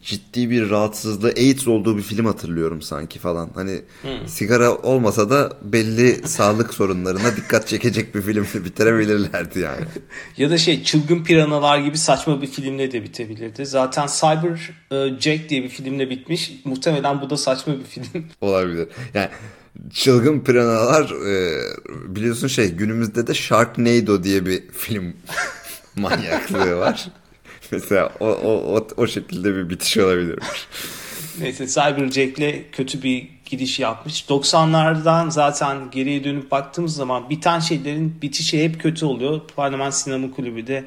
ciddi 0.03 0.50
bir 0.50 0.69
rahatsızlığı 0.69 1.27
AIDS 1.27 1.67
olduğu 1.67 1.98
bir 1.98 2.01
film 2.01 2.25
hatırlıyorum 2.25 2.81
sanki 2.81 3.19
falan. 3.19 3.50
Hani 3.55 3.81
sigara 4.25 4.75
olmasa 4.75 5.29
da 5.29 5.51
belli 5.62 6.27
sağlık 6.27 6.74
sorunlarına 6.74 7.36
dikkat 7.36 7.67
çekecek 7.67 8.15
bir 8.15 8.21
filmle 8.21 8.65
bitirebilirlerdi 8.65 9.59
yani. 9.59 9.86
Ya 10.38 10.50
da 10.50 10.57
şey 10.57 10.83
çılgın 10.83 11.24
piranalar 11.24 11.77
gibi 11.77 11.98
saçma 11.98 12.41
bir 12.41 12.48
filmle 12.48 12.91
de 12.91 13.03
bitebilirdi. 13.03 13.65
Zaten 13.65 14.07
Cyber 14.07 14.71
e, 14.91 15.19
Jack 15.19 15.50
diye 15.50 15.63
bir 15.63 15.69
filmle 15.69 16.09
bitmiş. 16.09 16.51
Muhtemelen 16.65 17.21
bu 17.21 17.29
da 17.29 17.38
saçma 17.38 17.74
bir 17.79 17.83
film. 17.83 18.25
Olabilir. 18.41 18.88
Yani 19.13 19.29
çılgın 19.93 20.39
piranalar 20.39 21.09
e, 21.09 21.61
biliyorsun 22.15 22.47
şey 22.47 22.71
günümüzde 22.71 23.27
de 23.27 23.33
Sharknado 23.33 24.23
diye 24.23 24.45
bir 24.45 24.63
film 24.71 25.13
manyaklığı 25.95 26.77
var. 26.77 27.07
Mesela 27.71 28.11
o, 28.19 28.27
o, 28.27 28.77
o, 28.77 28.88
o 28.97 29.07
şekilde 29.07 29.55
bir 29.55 29.69
bitiş 29.69 29.97
olabilirmiş. 29.97 30.67
Neyse 31.39 31.67
Cyber 31.67 32.11
Jack'le 32.11 32.71
kötü 32.71 33.03
bir 33.03 33.27
giriş 33.45 33.79
yapmış. 33.79 34.25
90'lardan 34.29 35.31
zaten 35.31 35.91
geriye 35.91 36.23
dönüp 36.23 36.51
baktığımız 36.51 36.95
zaman 36.95 37.29
biten 37.29 37.59
şeylerin 37.59 38.21
bitişi 38.21 38.63
hep 38.63 38.81
kötü 38.81 39.05
oluyor. 39.05 39.41
Parlament 39.55 39.93
Sinema 39.93 40.31
Kulübü 40.31 40.67
de 40.67 40.85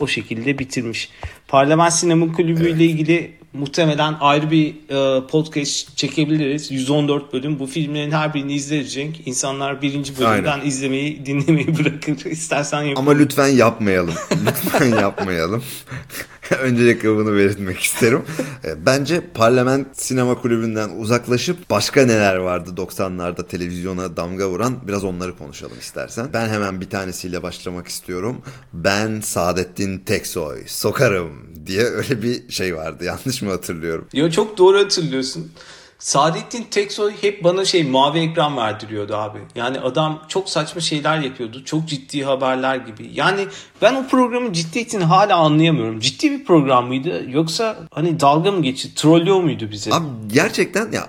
o 0.00 0.06
şekilde 0.06 0.58
bitirmiş. 0.58 1.10
Parlament 1.48 1.92
Sinema 1.92 2.32
Kulübü 2.32 2.68
ile 2.68 2.84
ilgili 2.84 3.32
muhtemelen 3.54 4.14
ayrı 4.20 4.50
bir 4.50 4.74
e, 4.88 5.26
podcast 5.26 5.96
çekebiliriz. 5.96 6.70
114 6.70 7.32
bölüm. 7.32 7.58
Bu 7.58 7.66
filmlerin 7.66 8.10
her 8.10 8.34
birini 8.34 8.54
izleyecek. 8.54 9.22
İnsanlar 9.26 9.82
birinci 9.82 10.18
bölümden 10.18 10.52
Aynen. 10.52 10.66
izlemeyi, 10.66 11.26
dinlemeyi 11.26 11.78
bırakır. 11.78 12.30
İstersen 12.30 12.82
yapalım. 12.82 13.08
Ama 13.08 13.18
lütfen 13.18 13.48
yapmayalım. 13.48 14.14
Lütfen 14.46 14.86
yapmayalım. 15.00 15.62
Öncelikle 16.60 17.08
bunu 17.16 17.32
belirtmek 17.36 17.78
isterim. 17.80 18.22
E, 18.64 18.86
Bence 18.86 19.20
Parlament 19.34 19.86
Sinema 20.00 20.34
Kulübü'nden 20.34 20.90
uzaklaşıp 20.90 21.70
başka 21.70 22.06
neler 22.06 22.36
vardı 22.36 22.70
90'larda 22.76 23.46
televizyona 23.46 24.16
damga 24.16 24.48
vuran 24.50 24.76
biraz 24.88 25.04
onları 25.04 25.38
konuşalım 25.38 25.78
istersen. 25.80 26.28
Ben 26.32 26.48
hemen 26.48 26.80
bir 26.80 26.90
tanesiyle 26.90 27.42
başlamak 27.42 27.88
istiyorum. 27.88 28.42
Ben 28.72 29.20
Saadettin 29.20 29.98
Teksoy 29.98 30.62
sokarım 30.66 31.53
diye 31.66 31.82
öyle 31.84 32.22
bir 32.22 32.52
şey 32.52 32.76
vardı. 32.76 33.04
Yanlış 33.04 33.42
mı 33.42 33.50
hatırlıyorum? 33.50 34.08
Yo 34.12 34.30
çok 34.30 34.58
doğru 34.58 34.78
hatırlıyorsun. 34.78 35.52
Saadettin 35.98 36.66
Teksoy 36.70 37.12
hep 37.20 37.44
bana 37.44 37.64
şey 37.64 37.84
mavi 37.84 38.18
ekran 38.18 38.56
verdiriyordu 38.56 39.16
abi. 39.16 39.38
Yani 39.54 39.80
adam 39.80 40.22
çok 40.28 40.48
saçma 40.48 40.80
şeyler 40.80 41.18
yapıyordu. 41.18 41.64
Çok 41.64 41.88
ciddi 41.88 42.24
haberler 42.24 42.76
gibi. 42.76 43.10
Yani 43.14 43.46
ben 43.82 43.94
o 43.94 44.08
programın 44.08 44.52
ciddiyetini 44.52 45.04
hala 45.04 45.36
anlayamıyorum. 45.36 46.00
Ciddi 46.00 46.30
bir 46.30 46.44
program 46.44 46.86
mıydı 46.86 47.30
yoksa 47.30 47.76
hani 47.90 48.20
dalga 48.20 48.52
mı 48.52 48.62
geçti? 48.62 48.94
Trollüyor 48.94 49.40
muydu 49.40 49.68
bizi? 49.70 49.94
Abi 49.94 50.06
gerçekten 50.32 50.92
ya 50.92 51.08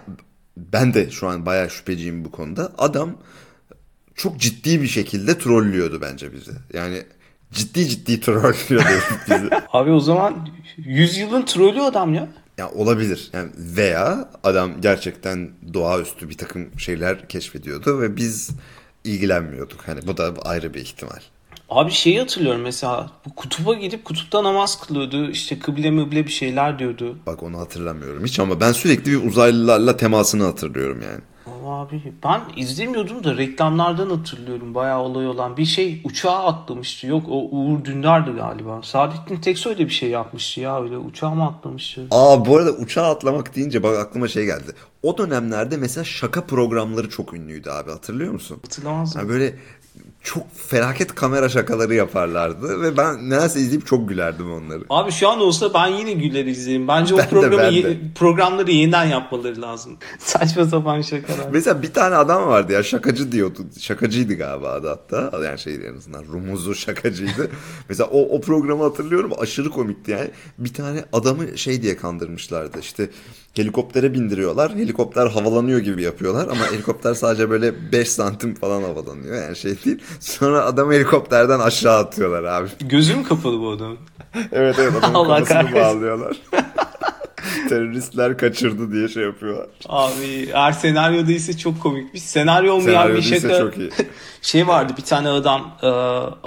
ben 0.57 0.93
de 0.93 1.11
şu 1.11 1.27
an 1.27 1.45
bayağı 1.45 1.69
şüpheciyim 1.69 2.25
bu 2.25 2.31
konuda. 2.31 2.71
Adam 2.77 3.17
çok 4.15 4.39
ciddi 4.39 4.81
bir 4.81 4.87
şekilde 4.87 5.37
trollüyordu 5.37 6.01
bence 6.01 6.33
bizi. 6.33 6.51
Yani 6.73 7.03
ciddi 7.55 7.87
ciddi 7.89 8.19
trollüyordu 8.19 8.85
bizi. 9.29 9.49
Abi 9.73 9.91
o 9.91 9.99
zaman 9.99 10.49
100 10.77 11.17
yılın 11.17 11.41
trollü 11.45 11.81
adam 11.81 12.13
ya. 12.13 12.27
Ya 12.57 12.71
olabilir. 12.71 13.29
Yani 13.33 13.49
veya 13.57 14.29
adam 14.43 14.81
gerçekten 14.81 15.49
doğaüstü 15.73 16.29
bir 16.29 16.37
takım 16.37 16.79
şeyler 16.79 17.27
keşfediyordu 17.27 18.01
ve 18.01 18.15
biz 18.15 18.49
ilgilenmiyorduk. 19.03 19.81
Hani 19.85 20.07
bu 20.07 20.17
da 20.17 20.33
ayrı 20.43 20.73
bir 20.73 20.79
ihtimal. 20.81 21.19
Abi 21.69 21.91
şeyi 21.91 22.19
hatırlıyorum 22.19 22.61
mesela 22.61 23.11
bu 23.25 23.35
kutuba 23.35 23.73
gidip 23.73 24.05
kutupta 24.05 24.43
namaz 24.43 24.79
kılıyordu. 24.79 25.29
İşte 25.29 25.59
kıble 25.59 25.91
müble 25.91 26.25
bir 26.25 26.31
şeyler 26.31 26.79
diyordu. 26.79 27.17
Bak 27.25 27.43
onu 27.43 27.59
hatırlamıyorum 27.59 28.25
hiç 28.25 28.39
ama 28.39 28.59
ben 28.59 28.71
sürekli 28.71 29.11
bir 29.11 29.27
uzaylılarla 29.27 29.97
temasını 29.97 30.43
hatırlıyorum 30.43 31.01
yani. 31.01 31.21
Abi 31.65 32.13
ben 32.23 32.41
izlemiyordum 32.55 33.23
da 33.23 33.37
reklamlardan 33.37 34.09
hatırlıyorum 34.09 34.75
bayağı 34.75 34.99
olay 34.99 35.27
olan. 35.27 35.57
Bir 35.57 35.65
şey 35.65 36.01
uçağa 36.03 36.43
atlamıştı. 36.45 37.07
Yok 37.07 37.25
o 37.29 37.49
Uğur 37.51 37.85
Dündar'dı 37.85 38.35
galiba. 38.35 38.81
Saadettin 38.83 39.37
Teksoy 39.37 39.73
da 39.77 39.79
bir 39.79 39.89
şey 39.89 40.09
yapmıştı 40.09 40.61
ya 40.61 40.83
öyle 40.83 40.97
uçağa 40.97 41.29
mı 41.29 41.45
atlamıştı? 41.45 42.07
Aa 42.11 42.45
bu 42.45 42.57
arada 42.57 42.71
uçağa 42.71 43.11
atlamak 43.11 43.55
deyince 43.55 43.83
bak 43.83 43.97
aklıma 43.97 44.27
şey 44.27 44.45
geldi. 44.45 44.71
O 45.03 45.17
dönemlerde 45.17 45.77
mesela 45.77 46.03
şaka 46.03 46.45
programları 46.45 47.09
çok 47.09 47.33
ünlüydü 47.33 47.69
abi 47.69 47.91
hatırlıyor 47.91 48.33
musun? 48.33 48.59
Hatırlamaz 48.63 49.15
Yani 49.15 49.29
böyle 49.29 49.55
çok 50.25 50.43
felaket 50.67 51.15
kamera 51.15 51.49
şakaları 51.49 51.95
yaparlardı 51.95 52.81
ve 52.81 52.97
ben 52.97 53.29
nedense 53.29 53.59
izleyip 53.59 53.85
çok 53.87 54.09
gülerdim 54.09 54.51
onları. 54.51 54.83
Abi 54.89 55.11
şu 55.11 55.29
an 55.29 55.39
olsa 55.39 55.73
ben 55.73 55.87
yine 55.87 56.11
güler 56.13 56.45
izlerim. 56.45 56.87
Bence 56.87 57.13
o 57.15 57.17
Ben 57.17 57.25
de, 57.25 57.29
programı 57.29 57.73
ye- 57.73 57.83
de. 57.83 57.97
programları 58.15 58.71
yeniden 58.71 59.05
yapmaları 59.05 59.61
lazım. 59.61 59.97
Saçma 60.19 60.65
sapan 60.65 61.01
şakalar. 61.01 61.49
Mesela 61.51 61.81
bir 61.81 61.93
tane 61.93 62.15
adam 62.15 62.47
vardı 62.47 62.73
ya 62.73 62.83
şakacı 62.83 63.31
diyordu. 63.31 63.59
Şakacıydı 63.79 64.33
galiba 64.33 64.69
adı 64.69 64.87
hatta. 64.87 65.31
Yani 65.45 65.59
şey 65.59 65.75
en 65.75 65.97
azından 65.97 66.23
rumuzu 66.23 66.75
şakacıydı. 66.75 67.49
Mesela 67.89 68.09
o, 68.09 68.21
o 68.37 68.41
programı 68.41 68.83
hatırlıyorum 68.83 69.31
aşırı 69.39 69.69
komikti 69.69 70.11
yani. 70.11 70.29
Bir 70.57 70.73
tane 70.73 71.05
adamı 71.13 71.57
şey 71.57 71.81
diye 71.81 71.97
kandırmışlardı 71.97 72.79
işte 72.79 73.09
helikoptere 73.55 74.13
bindiriyorlar. 74.13 74.75
Helikopter 74.75 75.27
havalanıyor 75.27 75.79
gibi 75.79 76.01
yapıyorlar 76.03 76.47
ama 76.47 76.65
helikopter 76.71 77.13
sadece 77.13 77.49
böyle 77.49 77.91
5 77.91 78.09
santim 78.09 78.55
falan 78.55 78.81
havalanıyor 78.81 79.35
yani 79.43 79.55
şey 79.55 79.83
değil. 79.85 80.03
Sonra 80.19 80.61
adamı 80.65 80.93
helikopterden 80.93 81.59
aşağı 81.59 81.97
atıyorlar 81.97 82.43
abi. 82.43 82.67
Gözüm 82.79 83.23
kapalı 83.23 83.59
bu 83.59 83.69
adamın. 83.69 83.97
Evet 84.51 84.75
evet 84.79 84.93
adamın 84.99 85.13
Allah 85.13 85.27
kafasını 85.39 85.57
kahretsin. 85.57 85.75
bağlıyorlar. 85.81 86.37
Teröristler 87.69 88.37
kaçırdı 88.37 88.91
diye 88.91 89.07
şey 89.07 89.23
yapıyorlar. 89.23 89.67
Abi 89.85 90.49
her 90.51 90.71
senaryoda 90.71 91.31
ise 91.31 91.57
çok 91.57 91.81
komikmiş. 91.81 92.23
Senaryo 92.23 92.73
olmayan 92.73 92.85
Senaryo 93.01 93.15
bir 93.15 93.21
değilse 93.21 93.39
şaka. 93.49 93.57
çok 93.59 93.77
iyi. 93.77 93.89
Şey 94.45 94.67
vardı 94.67 94.93
bir 94.97 95.01
tane 95.03 95.29
adam 95.29 95.71
e, 95.81 95.87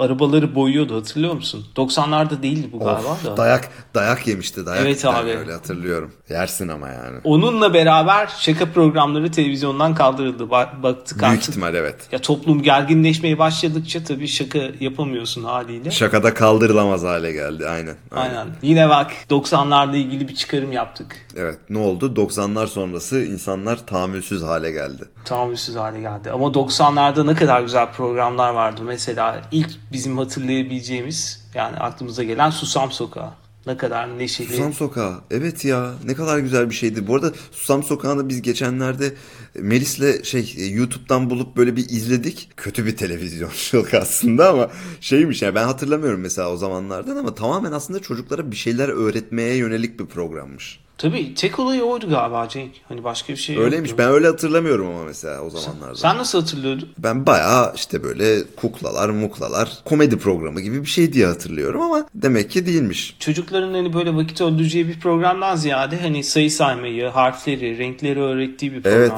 arabaları 0.01 0.55
boyuyordu 0.55 0.95
hatırlıyor 0.97 1.33
musun? 1.33 1.65
90'larda 1.75 2.43
değildi 2.43 2.69
bu 2.71 2.79
galiba 2.79 3.11
Of, 3.11 3.25
da. 3.25 3.37
dayak 3.37 3.69
dayak 3.95 4.27
yemişti 4.27 4.65
dayak. 4.65 4.81
Evet 4.85 5.05
abi. 5.05 5.29
Öyle 5.29 5.53
hatırlıyorum. 5.53 6.11
Yersin 6.29 6.67
ama 6.67 6.89
yani. 6.89 7.17
Onunla 7.23 7.73
beraber 7.73 8.29
şaka 8.39 8.65
programları 8.71 9.31
televizyondan 9.31 9.95
kaldırıldı. 9.95 10.43
Ba- 10.43 10.83
Baktık 10.83 11.19
Büyük 11.19 11.33
artık. 11.33 11.49
ihtimal 11.49 11.75
evet. 11.75 11.95
Ya 12.11 12.19
toplum 12.19 12.61
gerginleşmeye 12.63 13.37
başladıkça 13.39 14.03
tabii 14.03 14.27
şaka 14.27 14.59
yapamıyorsun 14.79 15.43
haliyle. 15.43 15.91
Şakada 15.91 16.33
kaldırılamaz 16.33 17.03
hale 17.03 17.31
geldi 17.31 17.67
aynen. 17.69 17.95
Aynen. 18.11 18.47
Yine 18.61 18.89
bak 18.89 19.11
90'larla 19.29 19.95
ilgili 19.97 20.27
bir 20.27 20.35
çıkarım 20.35 20.71
yaptık. 20.71 21.15
Evet 21.35 21.57
ne 21.69 21.77
oldu? 21.77 22.13
90'lar 22.15 22.67
sonrası 22.67 23.19
insanlar 23.23 23.85
tahammülsüz 23.87 24.43
hale 24.43 24.71
geldi. 24.71 25.03
Tahammülsüz 25.25 25.75
hale 25.75 26.01
geldi. 26.01 26.31
Ama 26.31 26.45
90'larda 26.47 27.25
ne 27.25 27.35
kadar 27.35 27.61
güzel 27.61 27.91
programlar 27.91 28.53
vardı. 28.53 28.81
Mesela 28.83 29.41
ilk 29.51 29.69
bizim 29.91 30.17
hatırlayabileceğimiz 30.17 31.45
yani 31.53 31.77
aklımıza 31.77 32.23
gelen 32.23 32.49
Susam 32.49 32.91
Sokağı. 32.91 33.29
Ne 33.67 33.77
kadar 33.77 34.17
neşeli. 34.17 34.47
Susam 34.47 34.73
Sokağı. 34.73 35.21
Evet 35.31 35.65
ya 35.65 35.93
ne 36.05 36.13
kadar 36.13 36.39
güzel 36.39 36.69
bir 36.69 36.75
şeydi. 36.75 37.07
Bu 37.07 37.15
arada 37.15 37.31
Susam 37.51 37.83
Sokağı'nı 37.83 38.29
biz 38.29 38.41
geçenlerde 38.41 39.13
Melis'le 39.55 40.23
şey 40.23 40.53
e, 40.57 40.65
YouTube'dan 40.65 41.29
bulup 41.29 41.57
böyle 41.57 41.75
bir 41.75 41.89
izledik. 41.89 42.49
Kötü 42.57 42.85
bir 42.85 42.97
televizyonculuk 42.97 43.93
aslında 44.01 44.49
ama 44.49 44.69
şeymiş 45.01 45.41
yani 45.41 45.55
ben 45.55 45.65
hatırlamıyorum 45.65 46.19
mesela 46.21 46.51
o 46.51 46.57
zamanlardan 46.57 47.15
ama 47.15 47.35
tamamen 47.35 47.71
aslında 47.71 47.99
çocuklara 47.99 48.51
bir 48.51 48.55
şeyler 48.55 48.89
öğretmeye 48.89 49.55
yönelik 49.55 49.99
bir 49.99 50.05
programmış. 50.05 50.79
Tabii 50.99 51.33
tek 51.33 51.59
olayı 51.59 51.83
oydu 51.83 52.09
galiba 52.09 52.49
Cenk. 52.49 52.71
Hani 52.87 53.03
başka 53.03 53.33
bir 53.33 53.37
şey 53.37 53.57
Öyleymiş. 53.57 53.89
yoktu. 53.89 54.03
Ben 54.05 54.11
öyle 54.11 54.27
hatırlamıyorum 54.27 54.87
ama 54.87 55.03
mesela 55.03 55.41
o 55.41 55.49
zamanlarda. 55.49 55.95
Sen 55.95 56.17
nasıl 56.17 56.39
hatırlıyordun? 56.39 56.89
Ben 56.97 57.25
bayağı 57.25 57.73
işte 57.75 58.03
böyle 58.03 58.43
kuklalar 58.55 59.09
muklalar 59.09 59.69
komedi 59.85 60.17
programı 60.17 60.61
gibi 60.61 60.81
bir 60.81 60.89
şey 60.89 61.13
diye 61.13 61.25
hatırlıyorum 61.25 61.81
ama 61.81 62.05
demek 62.15 62.51
ki 62.51 62.65
değilmiş. 62.65 63.15
Çocukların 63.19 63.73
hani 63.73 63.93
böyle 63.93 64.15
vakit 64.15 64.41
öldüreceği 64.41 64.87
bir 64.87 64.99
programdan 64.99 65.55
ziyade 65.55 66.01
hani 66.01 66.23
sayı 66.23 66.51
saymayı, 66.51 67.05
harfleri, 67.05 67.77
renkleri 67.77 68.21
öğrettiği 68.21 68.73
bir 68.73 68.85
Evet. 68.85 69.11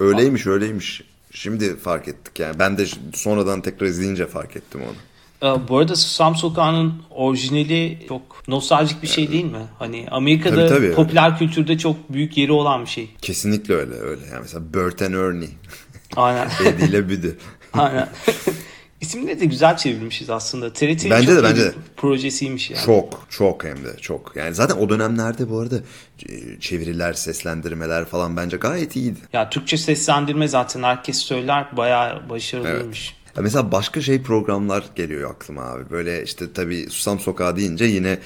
Öyleymiş 0.00 0.46
öyleymiş. 0.46 1.02
Şimdi 1.32 1.76
fark 1.76 2.08
ettik 2.08 2.38
yani. 2.38 2.58
Ben 2.58 2.78
de 2.78 2.86
sonradan 3.14 3.60
tekrar 3.60 3.86
izleyince 3.86 4.26
fark 4.26 4.56
ettim 4.56 4.80
onu. 4.82 4.96
Ee, 5.42 5.68
Bu 5.68 5.78
arada 5.78 5.96
Susam 5.96 6.36
Sokağı'nın 6.36 6.94
orijinali 7.10 7.98
çok 8.08 8.48
nostaljik 8.48 9.02
bir 9.02 9.08
şey 9.08 9.32
değil 9.32 9.44
mi? 9.44 9.66
Hani 9.78 10.06
Amerika'da 10.10 10.68
Tabii, 10.68 10.78
tabii. 10.78 10.94
popüler 10.94 11.38
kültürde 11.38 11.78
çok 11.78 12.12
büyük 12.12 12.36
yeri 12.38 12.52
olan 12.52 12.82
bir 12.84 12.90
şey. 12.90 13.10
Kesinlikle 13.22 13.74
öyle 13.74 13.94
öyle. 13.94 14.26
Yani 14.26 14.40
mesela 14.42 14.74
Bert 14.74 15.02
and 15.02 15.14
Ernie. 15.14 15.48
Aynen. 16.16 16.48
Eddie 16.66 16.86
ile 16.88 17.08
Büdü. 17.08 17.36
Aynen. 17.72 18.08
İsimleri 19.00 19.40
de 19.40 19.44
güzel 19.44 19.76
çevirmişiz 19.76 20.30
aslında. 20.30 20.72
TRT'nin 20.72 21.10
Bence 21.10 21.26
çok 21.26 21.36
de, 21.36 21.42
bence 21.42 21.60
bir 21.60 21.66
de. 21.66 21.74
projesiymiş 21.96 22.70
yani. 22.70 22.84
Çok 22.84 23.26
çok 23.30 23.64
hem 23.64 23.76
de 23.84 23.96
çok. 24.00 24.32
Yani 24.36 24.54
zaten 24.54 24.76
o 24.76 24.88
dönemlerde 24.88 25.50
bu 25.50 25.60
arada 25.60 25.76
e, 26.28 26.60
çeviriler, 26.60 27.12
seslendirmeler 27.12 28.04
falan 28.04 28.36
bence 28.36 28.56
gayet 28.56 28.96
iyiydi. 28.96 29.18
Ya 29.32 29.50
Türkçe 29.50 29.76
seslendirme 29.76 30.48
zaten 30.48 30.82
herkes 30.82 31.16
söyler 31.16 31.76
bayağı 31.76 32.30
başarılıymış. 32.30 33.16
Ya 33.36 33.42
mesela 33.42 33.72
başka 33.72 34.00
şey 34.00 34.22
programlar 34.22 34.84
geliyor 34.96 35.30
aklıma 35.30 35.62
abi. 35.62 35.90
Böyle 35.90 36.22
işte 36.24 36.52
tabii 36.52 36.86
Susam 36.90 37.20
Sokağı 37.20 37.56
deyince 37.56 37.84
yine 37.84 38.18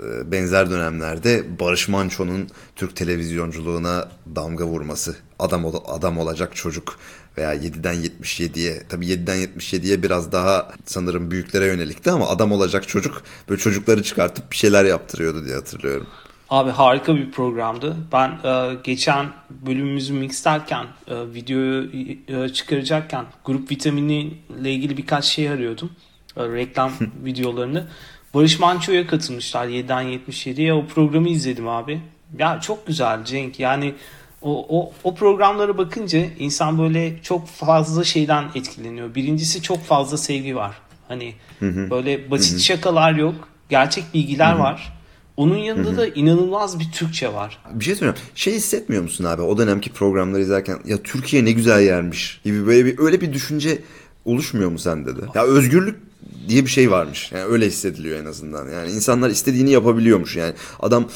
e, 0.00 0.32
benzer 0.32 0.70
dönemlerde 0.70 1.60
Barış 1.60 1.88
Manço'nun 1.88 2.48
Türk 2.76 2.96
televizyonculuğuna 2.96 4.08
damga 4.36 4.64
vurması. 4.66 5.16
Adam 5.38 5.72
adam 5.88 6.18
olacak 6.18 6.56
çocuk 6.56 6.98
veya 7.38 7.54
7'den 7.54 7.94
77'ye 7.94 8.82
tabii 8.88 9.06
7'den 9.06 9.36
77'ye 9.36 10.02
biraz 10.02 10.32
daha 10.32 10.70
sanırım 10.84 11.30
büyüklere 11.30 11.66
yönelikti 11.66 12.10
ama 12.10 12.28
adam 12.28 12.52
olacak 12.52 12.88
çocuk 12.88 13.22
böyle 13.48 13.60
çocukları 13.60 14.02
çıkartıp 14.02 14.52
bir 14.52 14.56
şeyler 14.56 14.84
yaptırıyordu 14.84 15.44
diye 15.44 15.54
hatırlıyorum. 15.54 16.06
Abi 16.50 16.70
harika 16.70 17.16
bir 17.16 17.30
programdı. 17.30 17.96
Ben 18.12 18.28
e, 18.44 18.74
geçen 18.84 19.26
bölümümüzü 19.50 20.12
mixlerken, 20.12 20.86
e, 21.08 21.34
videoyu 21.34 21.90
e, 22.28 22.48
çıkaracakken 22.48 23.24
grup 23.44 23.70
vitamini 23.70 24.34
ile 24.60 24.72
ilgili 24.72 24.96
birkaç 24.96 25.24
şey 25.24 25.48
arıyordum. 25.48 25.90
E, 26.36 26.48
reklam 26.48 26.92
videolarını. 27.24 27.86
Barış 28.34 28.58
Manço'ya 28.58 29.06
katılmışlar 29.06 29.66
7'den 29.66 30.04
77'ye. 30.04 30.74
O 30.74 30.86
programı 30.86 31.28
izledim 31.28 31.68
abi. 31.68 32.00
Ya 32.38 32.60
çok 32.60 32.86
güzel 32.86 33.24
Cenk. 33.24 33.60
Yani 33.60 33.94
o, 34.42 34.80
o, 34.80 34.92
o 35.04 35.14
programlara 35.14 35.78
bakınca 35.78 36.26
insan 36.38 36.78
böyle 36.78 37.22
çok 37.22 37.48
fazla 37.48 38.04
şeyden 38.04 38.44
etkileniyor. 38.54 39.14
Birincisi 39.14 39.62
çok 39.62 39.84
fazla 39.84 40.16
sevgi 40.16 40.56
var. 40.56 40.76
Hani 41.08 41.34
böyle 41.60 42.30
basit 42.30 42.60
şakalar 42.60 43.12
yok. 43.12 43.48
Gerçek 43.68 44.04
bilgiler 44.14 44.54
var. 44.54 45.00
Onun 45.36 45.56
yanında 45.56 45.96
da 45.96 46.06
inanılmaz 46.06 46.80
bir 46.80 46.92
Türkçe 46.92 47.32
var. 47.32 47.58
Bir 47.72 47.84
şey 47.84 47.94
söyleyeyim. 47.94 48.26
Şey 48.34 48.54
hissetmiyor 48.54 49.02
musun 49.02 49.24
abi 49.24 49.42
o 49.42 49.58
dönemki 49.58 49.90
programları 49.92 50.42
izlerken 50.42 50.78
ya 50.84 51.02
Türkiye 51.02 51.44
ne 51.44 51.52
güzel 51.52 51.80
yermiş 51.80 52.40
gibi 52.44 52.66
böyle 52.66 52.86
bir 52.86 52.98
öyle 52.98 53.20
bir 53.20 53.32
düşünce 53.32 53.78
oluşmuyor 54.24 54.70
mu 54.70 54.78
sende 54.78 55.16
de? 55.16 55.20
Ya 55.34 55.44
özgürlük 55.44 56.00
diye 56.48 56.64
bir 56.64 56.70
şey 56.70 56.90
varmış. 56.90 57.32
Yani 57.32 57.44
öyle 57.44 57.66
hissediliyor 57.66 58.20
en 58.20 58.24
azından. 58.24 58.68
Yani 58.68 58.90
insanlar 58.90 59.30
istediğini 59.30 59.70
yapabiliyormuş 59.70 60.36
yani. 60.36 60.54
Adam 60.80 61.08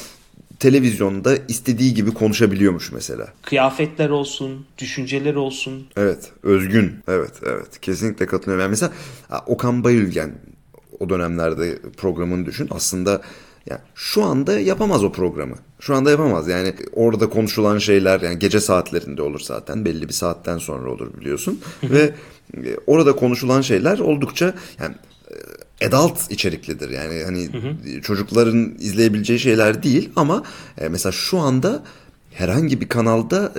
televizyonda 0.58 1.37
istediği 1.49 1.94
gibi 1.94 2.14
konuşabiliyormuş 2.14 2.92
mesela. 2.92 3.28
Kıyafetler 3.42 4.11
olsun, 4.11 4.66
düşünceler 4.78 5.34
olsun. 5.34 5.87
Evet, 5.96 6.32
özgün. 6.42 6.92
Evet, 7.08 7.32
evet. 7.42 7.80
Kesinlikle 7.80 8.26
katılıyorum. 8.26 8.62
Yani 8.62 8.70
mesela 8.70 8.92
Okan 9.46 9.84
Bayülgen 9.84 10.32
o 11.00 11.08
dönemlerde 11.08 11.78
programını 11.96 12.46
düşün. 12.46 12.68
Aslında 12.70 13.23
yani 13.66 13.80
şu 13.94 14.23
anda 14.23 14.61
yapamaz 14.61 15.04
o 15.04 15.12
programı. 15.12 15.54
Şu 15.80 15.94
anda 15.94 16.11
yapamaz. 16.11 16.49
Yani 16.49 16.75
orada 16.92 17.28
konuşulan 17.28 17.78
şeyler 17.78 18.20
yani 18.20 18.38
gece 18.38 18.61
saatlerinde 18.61 19.23
olur 19.23 19.40
zaten. 19.40 19.84
Belli 19.84 20.08
bir 20.08 20.12
saatten 20.12 20.58
sonra 20.58 20.90
olur 20.90 21.20
biliyorsun. 21.20 21.61
Ve 21.82 22.14
e, 22.56 22.76
orada 22.87 23.16
konuşulan 23.16 23.61
şeyler 23.61 23.99
oldukça 23.99 24.54
yani 24.80 24.94
e, 25.30 25.34
adult 25.87 26.31
içeriklidir. 26.31 26.90
Yani 26.90 27.23
hani 27.25 27.50
çocukların 28.02 28.75
izleyebileceği 28.78 29.38
şeyler 29.38 29.83
değil 29.83 30.11
ama 30.16 30.43
e, 30.78 30.88
mesela 30.88 31.12
şu 31.12 31.38
anda 31.38 31.83
herhangi 32.35 32.81
bir 32.81 32.88
kanalda 32.88 33.52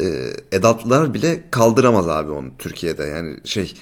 e, 0.52 0.58
adultlar 0.58 1.14
bile 1.14 1.44
kaldıramaz 1.52 2.08
abi 2.08 2.32
onu 2.32 2.48
Türkiye'de. 2.60 3.04
Yani 3.04 3.38
şey 3.44 3.74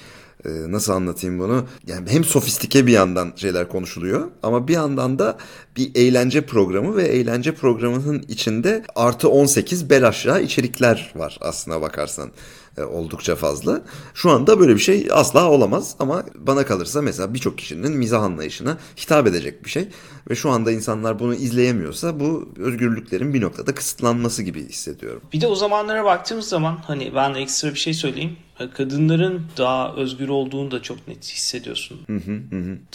e, 0.46 0.50
nasıl 0.50 0.94
anlatayım 0.94 1.40
bunu? 1.40 1.66
Yani 1.88 2.10
hem 2.10 2.24
sofistike 2.24 2.88
bir 2.88 2.92
yandan 2.92 3.34
şeyler 3.36 3.70
konuşuluyor 3.70 4.28
ama 4.44 4.68
bir 4.68 4.74
yandan 4.74 5.20
da 5.20 5.38
bir 5.78 5.92
eğlence 5.96 6.42
programı 6.42 6.96
ve 6.96 7.04
eğlence 7.04 7.56
programının 7.56 8.26
içinde 8.28 8.84
artı 8.96 9.30
18 9.30 9.90
bel 9.90 10.08
aşağı 10.08 10.42
içerikler 10.42 11.14
var 11.16 11.38
aslına 11.42 11.82
bakarsan 11.82 12.32
oldukça 12.82 13.36
fazla. 13.36 13.82
Şu 14.14 14.30
anda 14.30 14.60
böyle 14.60 14.76
bir 14.76 14.80
şey 14.80 15.08
asla 15.12 15.50
olamaz 15.52 15.96
ama 16.00 16.24
bana 16.36 16.66
kalırsa 16.66 17.02
mesela 17.02 17.34
birçok 17.34 17.58
kişinin 17.58 17.98
mizah 17.98 18.24
anlayışına 18.24 18.78
hitap 18.98 19.28
edecek 19.28 19.66
bir 19.66 19.70
şey 19.70 19.88
ve 20.30 20.36
şu 20.36 20.50
anda 20.50 20.72
insanlar 20.72 21.20
bunu 21.20 21.36
izleyemiyorsa 21.36 22.20
bu 22.20 22.50
özgürlüklerin 22.58 23.34
bir 23.34 23.42
noktada 23.42 23.76
kısıtlanması 23.76 24.44
gibi 24.44 24.70
hissediyorum. 24.70 25.22
Bir 25.34 25.42
de 25.42 25.48
o 25.48 25.56
zamanlara 25.56 26.06
baktığımız 26.06 26.48
zaman 26.48 26.80
hani 26.88 27.16
ben 27.16 27.34
ekstra 27.34 27.70
bir 27.70 27.80
şey 27.80 27.94
söyleyeyim. 27.94 28.38
Kadınların 28.74 29.42
daha 29.58 29.96
özgür 29.96 30.30
olduğunu 30.30 30.72
da 30.72 30.82
çok 30.82 31.08
net 31.08 31.26
hissediyorsun. 31.26 32.00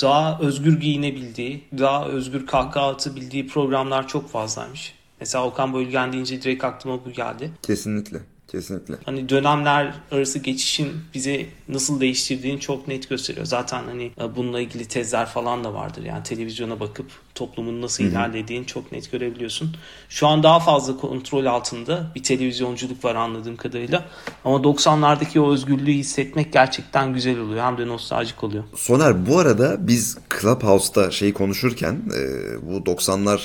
Daha 0.02 0.38
özgür 0.40 0.80
giyinebildiği, 0.80 1.64
daha 1.78 2.06
özgür 2.06 2.47
kahkaha 2.47 2.88
atabildiği 2.88 3.47
programlar 3.47 4.08
çok 4.08 4.30
fazlaymış. 4.30 4.94
Mesela 5.20 5.44
Okan 5.47 5.75
Bölgen 5.75 6.12
deyince 6.12 6.42
direkt 6.42 6.64
aklıma 6.64 7.04
bu 7.04 7.11
geldi. 7.11 7.50
Kesinlikle. 7.62 8.18
Kesinlikle. 8.49 8.95
Hani 9.05 9.28
dönemler 9.28 9.95
arası 10.11 10.38
geçişin 10.38 10.93
bize 11.14 11.47
nasıl 11.69 12.00
değiştirdiğini 12.00 12.61
çok 12.61 12.88
net 12.88 13.09
gösteriyor. 13.09 13.47
Zaten 13.47 13.85
hani 13.85 14.11
e, 14.21 14.37
bununla 14.37 14.61
ilgili 14.61 14.85
tezler 14.85 15.26
falan 15.26 15.64
da 15.64 15.75
vardır. 15.75 16.02
Yani 16.02 16.23
televizyona 16.23 16.81
bakıp 16.81 17.07
toplumun 17.35 17.83
nasıl 17.83 18.05
ilerlediğini 18.05 18.66
çok 18.66 18.92
net 18.92 19.12
görebiliyorsun. 19.12 19.77
Şu 20.09 20.27
an 20.27 20.42
daha 20.42 20.61
fazla 20.61 20.96
kontrol 20.96 21.46
altında 21.46 22.12
bir 22.14 22.22
televizyonculuk 22.22 23.05
var 23.05 23.14
anladığım 23.14 23.57
kadarıyla. 23.57 24.05
Ama 24.44 24.57
90'lardaki 24.57 25.40
o 25.40 25.53
özgürlüğü 25.53 25.92
hissetmek 25.92 26.53
gerçekten 26.53 27.14
güzel 27.14 27.38
oluyor. 27.38 27.64
Hem 27.64 27.79
de 27.79 27.87
nostaljik 27.87 28.44
oluyor. 28.44 28.64
Soner 28.75 29.27
bu 29.27 29.38
arada 29.38 29.77
biz 29.87 30.18
Clubhouse'da 30.40 31.11
şeyi 31.11 31.33
konuşurken 31.33 31.92
e, 31.92 32.22
bu 32.62 32.90
90'larla 32.90 33.40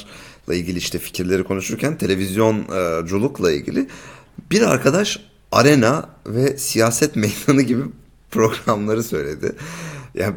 ilgili 0.54 0.78
işte 0.78 1.00
fikirleri 1.00 1.44
konuşurken 1.44 1.98
televizyonculukla 1.98 3.52
ilgili 3.52 3.88
bir 4.54 4.62
arkadaş 4.62 5.20
arena 5.52 6.06
ve 6.28 6.58
siyaset 6.58 7.16
meydanı 7.16 7.62
gibi 7.62 7.82
programları 8.32 9.04
söyledi. 9.04 9.56
Ya 10.16 10.34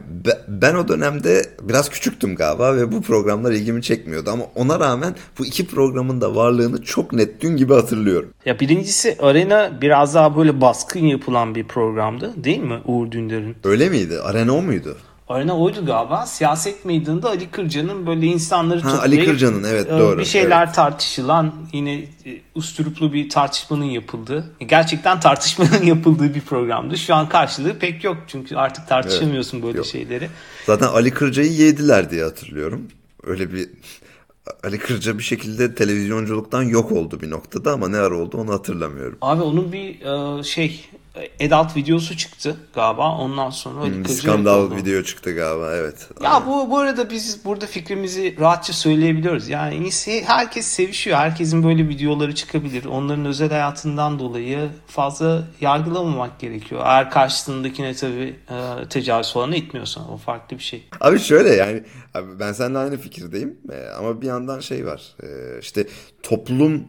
ben 0.48 0.74
o 0.74 0.88
dönemde 0.88 1.42
biraz 1.62 1.88
küçüktüm 1.90 2.36
galiba 2.36 2.76
ve 2.76 2.92
bu 2.92 3.02
programlar 3.02 3.52
ilgimi 3.52 3.82
çekmiyordu 3.82 4.30
ama 4.30 4.44
ona 4.54 4.80
rağmen 4.80 5.14
bu 5.38 5.46
iki 5.46 5.66
programın 5.66 6.20
da 6.20 6.34
varlığını 6.34 6.82
çok 6.82 7.12
net 7.12 7.40
dün 7.40 7.56
gibi 7.56 7.74
hatırlıyorum. 7.74 8.30
Ya 8.44 8.60
birincisi 8.60 9.16
Arena 9.20 9.80
biraz 9.80 10.14
daha 10.14 10.36
böyle 10.36 10.60
baskın 10.60 11.00
yapılan 11.00 11.54
bir 11.54 11.64
programdı 11.68 12.32
değil 12.36 12.62
mi 12.62 12.80
Uğur 12.84 13.10
Dündar'ın? 13.10 13.56
Öyle 13.64 13.88
miydi? 13.88 14.20
Arena 14.20 14.52
o 14.52 14.62
muydu? 14.62 14.96
Arena 15.28 15.58
oydu 15.58 15.86
galiba. 15.86 16.26
Siyaset 16.26 16.84
meydanında 16.84 17.28
Ali 17.28 17.50
Kırca'nın 17.50 18.06
böyle 18.06 18.26
insanları 18.26 18.80
ha, 18.80 19.00
Ali 19.00 19.24
Kırca'nın 19.24 19.64
evet 19.64 19.90
doğru. 19.90 20.18
Bir 20.18 20.24
şeyler 20.24 20.64
evet. 20.64 20.74
tartışılan 20.74 21.54
yine 21.72 22.04
usturuplu 22.54 23.12
bir 23.12 23.28
tartışmanın 23.28 23.84
yapıldığı 23.84 24.44
gerçekten 24.66 25.20
tartışmanın 25.20 25.82
yapıldığı 25.84 26.34
bir 26.34 26.40
programdı. 26.40 26.98
Şu 26.98 27.14
an 27.14 27.28
karşılığı 27.28 27.78
pek 27.78 28.04
yok 28.04 28.16
çünkü 28.26 28.56
artık 28.56 28.88
tartışamıyorsun 28.88 29.56
evet, 29.56 29.66
böyle 29.66 29.78
yok. 29.78 29.86
şeyleri. 29.86 30.28
Zaten 30.66 30.86
Ali 30.86 31.10
Kırca'yı 31.10 31.52
yediler 31.52 32.10
diye 32.10 32.24
hatırlıyorum. 32.24 32.88
Öyle 33.22 33.52
bir 33.52 33.68
Ali 34.64 34.78
Kırca 34.78 35.18
bir 35.18 35.22
şekilde 35.22 35.74
televizyonculuktan 35.74 36.62
yok 36.62 36.92
oldu 36.92 37.20
bir 37.20 37.30
noktada 37.30 37.72
ama 37.72 37.88
ne 37.88 37.96
ara 37.96 38.16
oldu 38.16 38.38
onu 38.38 38.52
hatırlamıyorum. 38.52 39.18
Abi 39.20 39.42
onun 39.42 39.72
bir 39.72 39.98
şey 40.42 40.88
adult 41.46 41.76
videosu 41.76 42.16
çıktı 42.16 42.56
galiba. 42.74 43.16
Ondan 43.18 43.50
sonra 43.50 43.84
Hmm, 43.86 44.04
skandal 44.06 44.58
oldu. 44.58 44.76
video 44.76 45.02
çıktı 45.02 45.34
galiba 45.34 45.74
evet. 45.74 46.08
Ya 46.22 46.42
bu 46.46 46.70
bu 46.70 46.78
arada 46.78 47.10
biz 47.10 47.44
burada 47.44 47.66
fikrimizi 47.66 48.36
rahatça 48.40 48.72
söyleyebiliyoruz. 48.72 49.48
Yani 49.48 49.90
herkes 50.24 50.66
sevişiyor. 50.66 51.16
Herkesin 51.18 51.64
böyle 51.64 51.88
videoları 51.88 52.34
çıkabilir. 52.34 52.84
Onların 52.84 53.24
özel 53.24 53.50
hayatından 53.50 54.18
dolayı 54.18 54.68
fazla 54.86 55.42
yargılamamak 55.60 56.40
gerekiyor. 56.40 56.80
Eğer 56.84 57.10
karşısındakine 57.10 57.94
tabii 57.94 58.36
e, 58.50 58.88
tecavüz 58.88 59.32
falan 59.32 59.52
etmiyorsan 59.52 60.12
o 60.12 60.16
farklı 60.16 60.58
bir 60.58 60.62
şey. 60.62 60.88
Abi 61.00 61.18
şöyle 61.18 61.48
yani 61.54 61.82
abi 62.14 62.38
ben 62.40 62.52
seninle 62.52 62.78
aynı 62.78 62.96
fikirdeyim 62.98 63.56
Ee, 63.72 63.88
ama 63.98 64.22
bir 64.22 64.26
yandan 64.26 64.60
şey 64.60 64.86
var 64.86 65.02
Ee, 65.22 65.26
işte 65.60 65.86
toplum 66.22 66.84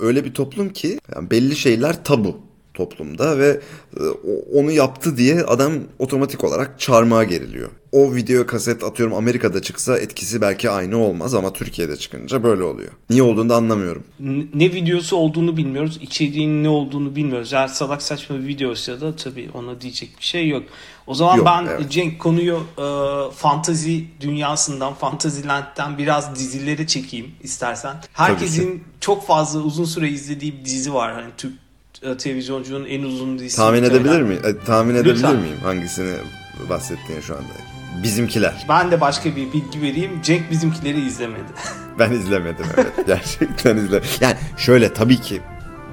öyle 0.00 0.24
bir 0.24 0.34
toplum 0.34 0.68
ki 0.68 0.98
yani 1.14 1.30
belli 1.30 1.56
şeyler 1.56 2.04
tabu 2.04 2.47
toplumda 2.78 3.38
ve 3.38 3.60
e, 3.96 4.02
onu 4.54 4.72
yaptı 4.72 5.16
diye 5.16 5.42
adam 5.42 5.72
otomatik 5.98 6.44
olarak 6.44 6.80
çarmıha 6.80 7.24
geriliyor. 7.24 7.70
O 7.92 8.14
video 8.14 8.46
kaset 8.46 8.84
atıyorum 8.84 9.14
Amerika'da 9.14 9.62
çıksa 9.62 9.98
etkisi 9.98 10.40
belki 10.40 10.70
aynı 10.70 10.98
olmaz 10.98 11.34
ama 11.34 11.52
Türkiye'de 11.52 11.96
çıkınca 11.96 12.42
böyle 12.42 12.62
oluyor. 12.62 12.92
Niye 13.10 13.22
olduğunu 13.22 13.48
da 13.48 13.56
anlamıyorum. 13.56 14.04
Ne 14.54 14.72
videosu 14.72 15.16
olduğunu 15.16 15.56
bilmiyoruz. 15.56 15.98
içeriğinin 16.02 16.64
ne 16.64 16.68
olduğunu 16.68 17.16
bilmiyoruz. 17.16 17.52
Eğer 17.52 17.68
salak 17.68 18.02
saçma 18.02 18.38
bir 18.38 18.46
videoysa 18.46 19.00
da 19.00 19.16
tabii 19.16 19.50
ona 19.54 19.80
diyecek 19.80 20.10
bir 20.18 20.24
şey 20.24 20.48
yok. 20.48 20.62
O 21.06 21.14
zaman 21.14 21.36
Yok, 21.36 21.46
ben 21.46 21.66
evet. 21.66 21.90
Cenk 21.90 22.18
konuyu 22.18 22.62
e, 22.78 22.86
fantazi 23.34 24.04
dünyasından, 24.20 24.94
Fantasyland'den 24.94 25.98
biraz 25.98 26.34
dizilere 26.36 26.86
çekeyim 26.86 27.30
istersen. 27.42 27.96
Herkesin 28.12 28.84
çok 29.00 29.26
fazla 29.26 29.60
uzun 29.60 29.84
süre 29.84 30.08
izlediği 30.08 30.58
bir 30.58 30.64
dizi 30.64 30.94
var. 30.94 31.12
Hani 31.12 31.30
Türk 31.36 31.52
televizyoncunun 32.02 32.84
en 32.86 33.02
uzun 33.02 33.38
dizisi. 33.38 33.56
Tahmin 33.56 33.82
edebilir 33.82 34.22
miyim? 34.22 34.40
E, 34.44 34.58
tahmin 34.64 34.94
edebilir 34.94 35.14
Lütfen. 35.14 35.36
miyim 35.36 35.56
hangisini 35.62 36.14
bahsettiğini 36.70 37.22
şu 37.22 37.34
anda? 37.34 37.48
Bizimkiler. 38.02 38.66
Ben 38.68 38.90
de 38.90 39.00
başka 39.00 39.36
bir 39.36 39.52
bilgi 39.52 39.82
vereyim. 39.82 40.22
Cenk 40.22 40.50
bizimkileri 40.50 41.00
izlemedi. 41.00 41.42
Ben 41.98 42.12
izlemedim 42.12 42.66
evet. 42.76 42.92
Gerçekten 43.06 43.76
izlemedim. 43.76 44.08
Yani 44.20 44.36
şöyle 44.56 44.92
tabii 44.94 45.20
ki 45.20 45.40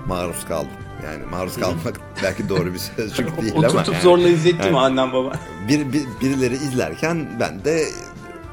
maruz 0.08 0.46
kaldım. 0.48 0.70
Yani 1.06 1.26
maruz 1.32 1.56
kalmak 1.60 2.00
belki 2.24 2.50
doğru 2.50 2.74
bir 2.74 2.80
sözcük 2.80 3.42
değil 3.42 3.54
ama. 3.58 3.68
Oturtup 3.68 3.94
yani, 3.94 4.04
zorla 4.04 4.28
izletti 4.30 4.58
mi 4.58 4.66
yani- 4.66 4.78
annem 4.80 5.14
baba? 5.14 5.32
bir, 5.68 5.94
bir- 5.94 6.06
birileri 6.22 6.54
izlerken 6.54 7.28
ben 7.40 7.64
de 7.64 7.86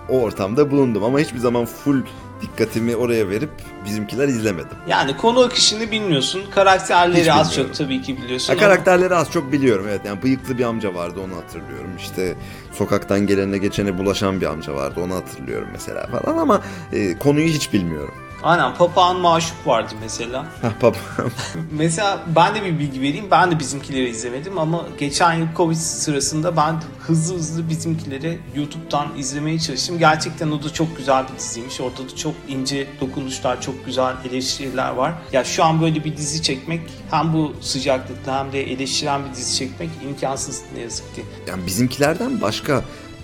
o 0.09 0.21
ortamda 0.21 0.71
bulundum 0.71 1.05
ama 1.05 1.19
hiçbir 1.19 1.39
zaman 1.39 1.65
full 1.65 2.03
dikkatimi 2.43 2.97
oraya 2.97 3.29
verip 3.29 3.51
bizimkiler 3.85 4.29
izlemedim. 4.29 4.77
Yani 4.89 5.17
konu 5.17 5.41
akışını 5.41 5.91
bilmiyorsun. 5.91 6.43
Karakterleri 6.55 7.21
Hiç 7.21 7.29
az 7.29 7.51
bilmiyorum. 7.51 7.75
çok 7.75 7.87
tabii 7.87 8.03
ki 8.03 8.17
biliyorsun. 8.23 8.47
Ha, 8.47 8.53
ama- 8.53 8.61
karakterleri 8.69 9.15
az 9.15 9.31
çok 9.31 9.53
biliyorum 9.53 9.87
evet. 9.89 10.01
Yani 10.05 10.23
bıyıklı 10.23 10.59
bir 10.59 10.65
amca 10.65 10.95
vardı 10.95 11.21
onu 11.25 11.37
hatırlıyorum. 11.37 11.91
İşte 11.99 12.35
sokaktan 12.73 13.27
gelene 13.27 13.59
geçene 13.59 13.99
bulaşan 13.99 14.41
bir 14.41 14.47
amca 14.47 14.75
vardı 14.75 15.01
onu 15.05 15.15
hatırlıyorum 15.15 15.69
mesela 15.73 16.07
falan 16.07 16.39
ama 16.39 16.61
e, 16.93 17.19
konuyu 17.19 17.47
hiç 17.49 17.73
bilmiyorum. 17.73 18.15
Aynen 18.43 18.75
Papağan 18.75 19.17
Maşuk 19.17 19.67
vardı 19.67 19.95
mesela. 20.01 20.47
Baba. 20.83 20.97
Mesela 21.73 22.23
ben 22.37 22.55
de 22.55 22.65
bir 22.65 22.79
bilgi 22.79 23.01
vereyim. 23.01 23.25
Ben 23.31 23.51
de 23.51 23.59
bizimkileri 23.59 24.09
izlemedim 24.09 24.59
ama 24.59 24.85
geçen 24.99 25.33
yıl 25.35 25.47
Covid 25.57 25.77
sırasında 25.77 26.57
ben 26.57 26.83
hızlı 27.01 27.35
hızlı 27.35 27.69
bizimkileri 27.69 28.39
YouTube'dan 28.55 29.09
izlemeye 29.19 29.59
çalıştım. 29.59 29.99
Gerçekten 29.99 30.51
o 30.51 30.63
da 30.63 30.73
çok 30.73 30.97
güzel 30.97 31.25
bir 31.33 31.39
diziymiş. 31.39 31.81
Orada 31.81 31.99
da 31.99 32.17
çok 32.17 32.35
ince 32.49 32.87
dokunuşlar, 33.01 33.61
çok 33.61 33.87
güzel 33.87 34.15
eleştiriler 34.31 34.91
var. 34.91 35.13
Ya 35.33 35.45
şu 35.45 35.65
an 35.65 35.83
böyle 35.83 36.05
bir 36.05 36.17
dizi 36.17 36.43
çekmek 36.43 36.81
hem 37.11 37.33
bu 37.33 37.53
sıcaklıkta 37.61 38.39
hem 38.39 38.53
de 38.53 38.73
eleştiren 38.73 39.21
bir 39.25 39.35
dizi 39.35 39.57
çekmek 39.57 39.91
imkansız 40.09 40.63
ne 40.75 40.81
yazık 40.81 41.15
ki. 41.15 41.23
yani 41.49 41.67
bizimkilerden 41.67 42.41
başka 42.41 42.73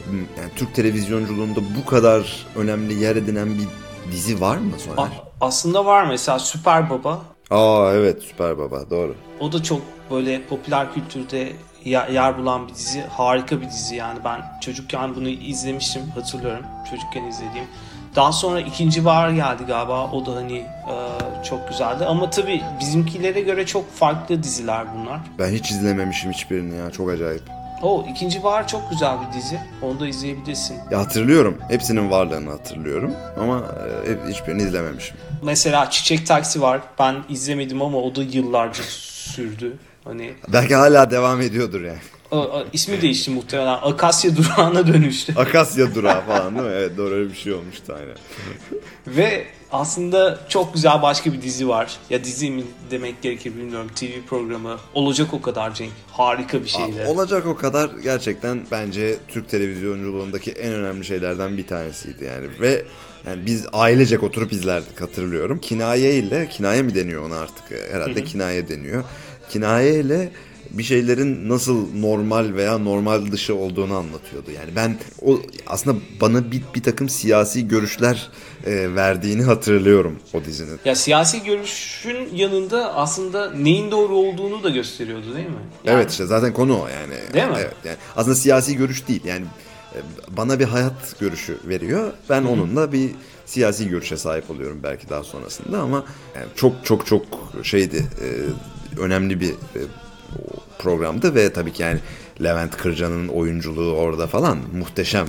yani 0.08 0.50
Türk 0.56 0.74
televizyonculuğunda 0.74 1.60
bu 1.76 1.84
kadar 1.90 2.46
önemli 2.56 2.94
yer 2.94 3.16
edinen 3.16 3.48
bir 3.58 3.66
dizi 4.12 4.40
var 4.40 4.56
mı 4.56 4.72
A- 4.76 4.78
Soner? 4.78 5.08
aslında 5.40 5.84
var 5.86 6.04
mesela 6.06 6.38
Süper 6.38 6.90
Baba. 6.90 7.22
Aa 7.50 7.92
evet 7.94 8.22
Süper 8.22 8.58
Baba 8.58 8.90
doğru. 8.90 9.14
O 9.40 9.52
da 9.52 9.62
çok 9.62 9.80
böyle 10.10 10.42
popüler 10.42 10.94
kültürde 10.94 11.52
yer 11.84 12.38
bulan 12.38 12.68
bir 12.68 12.74
dizi. 12.74 13.00
Harika 13.00 13.60
bir 13.60 13.66
dizi 13.66 13.94
yani. 13.96 14.18
Ben 14.24 14.40
çocukken 14.60 15.14
bunu 15.16 15.28
izlemiştim 15.28 16.02
hatırlıyorum. 16.14 16.64
Çocukken 16.90 17.24
izlediğim. 17.24 17.66
Daha 18.16 18.32
sonra 18.32 18.60
ikinci 18.60 19.04
bahar 19.04 19.30
geldi 19.30 19.62
galiba. 19.66 20.10
O 20.10 20.26
da 20.26 20.36
hani 20.36 20.56
e, 20.58 20.94
çok 21.44 21.68
güzeldi. 21.68 22.04
Ama 22.04 22.30
tabii 22.30 22.62
bizimkilere 22.80 23.40
göre 23.40 23.66
çok 23.66 23.92
farklı 23.92 24.42
diziler 24.42 24.86
bunlar. 24.94 25.20
Ben 25.38 25.48
hiç 25.52 25.70
izlememişim 25.70 26.32
hiçbirini 26.32 26.76
ya 26.76 26.90
çok 26.90 27.10
acayip. 27.10 27.42
O 27.82 28.06
ikinci 28.10 28.42
bahar 28.42 28.68
çok 28.68 28.90
güzel 28.90 29.16
bir 29.20 29.38
dizi. 29.38 29.60
Onu 29.82 30.00
da 30.00 30.08
izleyebilirsin. 30.08 30.76
Ya 30.90 30.98
hatırlıyorum. 30.98 31.58
Hepsinin 31.68 32.10
varlığını 32.10 32.50
hatırlıyorum 32.50 33.12
ama 33.40 33.62
e, 34.06 34.30
hiçbirini 34.32 34.62
izlememişim. 34.62 35.16
Mesela 35.42 35.90
Çiçek 35.90 36.26
Taksi 36.26 36.62
var. 36.62 36.80
Ben 36.98 37.16
izlemedim 37.28 37.82
ama 37.82 37.98
o 37.98 38.14
da 38.14 38.22
yıllarca 38.22 38.82
sürdü. 38.88 39.76
Hani 40.04 40.32
Belki 40.48 40.74
hala 40.74 41.10
devam 41.10 41.40
ediyordur 41.40 41.80
yani. 41.80 41.98
o, 42.30 42.36
o- 42.36 42.64
ismi 42.72 43.02
değişti 43.02 43.30
muhtemelen. 43.30 43.78
Akasya 43.82 44.36
durağına 44.36 44.86
dönüştü. 44.86 45.34
Akasya 45.36 45.94
durağı 45.94 46.20
falan 46.26 46.54
değil 46.54 46.66
mi? 46.66 46.72
Evet 46.76 46.96
doğru 46.96 47.14
öyle 47.14 47.30
bir 47.30 47.36
şey 47.36 47.52
olmuştu 47.52 47.94
aynen. 47.98 48.16
Ve 49.06 49.46
aslında 49.72 50.38
çok 50.48 50.74
güzel 50.74 51.02
başka 51.02 51.32
bir 51.32 51.42
dizi 51.42 51.68
var. 51.68 51.96
Ya 52.10 52.24
dizi 52.24 52.50
mi 52.50 52.62
demek 52.90 53.22
gerekir 53.22 53.56
bilmiyorum. 53.56 53.90
TV 53.94 54.26
programı. 54.28 54.76
Olacak 54.94 55.34
o 55.34 55.42
kadar 55.42 55.74
Cenk. 55.74 55.92
Harika 56.12 56.62
bir 56.62 56.68
şeydi. 56.68 57.04
Olacak 57.06 57.46
o 57.46 57.56
kadar 57.56 57.90
gerçekten 58.02 58.60
bence 58.70 59.16
Türk 59.28 59.48
televizyonculuğundaki 59.48 60.50
en 60.50 60.72
önemli 60.72 61.04
şeylerden 61.04 61.56
bir 61.56 61.66
tanesiydi 61.66 62.24
yani 62.24 62.46
ve 62.60 62.84
yani 63.26 63.46
biz 63.46 63.66
ailecek 63.72 64.22
oturup 64.22 64.52
izlerdik 64.52 65.00
hatırlıyorum. 65.00 65.58
Kinaye 65.58 66.14
ile 66.14 66.48
kinaye 66.48 66.82
mi 66.82 66.94
deniyor 66.94 67.22
ona 67.22 67.38
artık 67.38 67.90
herhalde 67.92 68.24
kinaye 68.24 68.68
deniyor. 68.68 69.04
Kinaye 69.50 70.00
ile 70.00 70.30
bir 70.70 70.82
şeylerin 70.82 71.48
nasıl 71.48 71.86
normal 71.96 72.54
veya 72.54 72.78
normal 72.78 73.32
dışı 73.32 73.54
olduğunu 73.54 73.94
anlatıyordu. 73.96 74.50
Yani 74.50 74.70
ben 74.76 74.96
o 75.22 75.40
aslında 75.66 75.98
bana 76.20 76.52
bir, 76.52 76.62
bir 76.74 76.82
takım 76.82 77.08
siyasi 77.08 77.68
görüşler 77.68 78.28
e, 78.66 78.94
verdiğini 78.94 79.42
hatırlıyorum 79.42 80.18
o 80.34 80.44
dizinin. 80.44 80.78
Ya 80.84 80.94
siyasi 80.94 81.44
görüşün 81.44 82.28
yanında 82.34 82.94
aslında 82.94 83.50
neyin 83.50 83.90
doğru 83.90 84.16
olduğunu 84.16 84.62
da 84.62 84.70
gösteriyordu 84.70 85.34
değil 85.34 85.46
mi? 85.46 85.52
Yani- 85.84 85.96
Evet 85.96 86.10
işte 86.10 86.26
zaten 86.26 86.52
konu 86.52 86.80
o 86.82 86.88
yani. 86.88 87.14
Değil 87.34 87.46
mi? 87.46 87.56
Evet 87.58 87.74
yani 87.84 87.96
aslında 88.16 88.34
siyasi 88.34 88.76
görüş 88.76 89.08
değil 89.08 89.24
yani 89.24 89.44
e, 89.94 89.98
bana 90.36 90.58
bir 90.58 90.64
hayat 90.64 91.20
görüşü 91.20 91.58
veriyor. 91.64 92.12
Ben 92.30 92.44
onunla 92.44 92.92
bir 92.92 93.10
siyasi 93.46 93.88
görüşe 93.88 94.16
sahip 94.16 94.50
oluyorum 94.50 94.80
belki 94.82 95.08
daha 95.08 95.24
sonrasında 95.24 95.78
ama 95.80 96.04
yani 96.36 96.46
çok 96.56 96.84
çok 96.84 97.06
çok 97.06 97.24
şeydi 97.62 97.96
e, 97.96 98.26
önemli 99.00 99.40
bir 99.40 99.50
e, 99.50 99.80
programdı 100.78 101.34
ve 101.34 101.52
tabii 101.52 101.72
ki 101.72 101.82
yani 101.82 102.00
Levent 102.42 102.76
Kırca'nın 102.76 103.28
oyunculuğu 103.28 103.92
orada 103.92 104.26
falan 104.26 104.58
muhteşem 104.72 105.26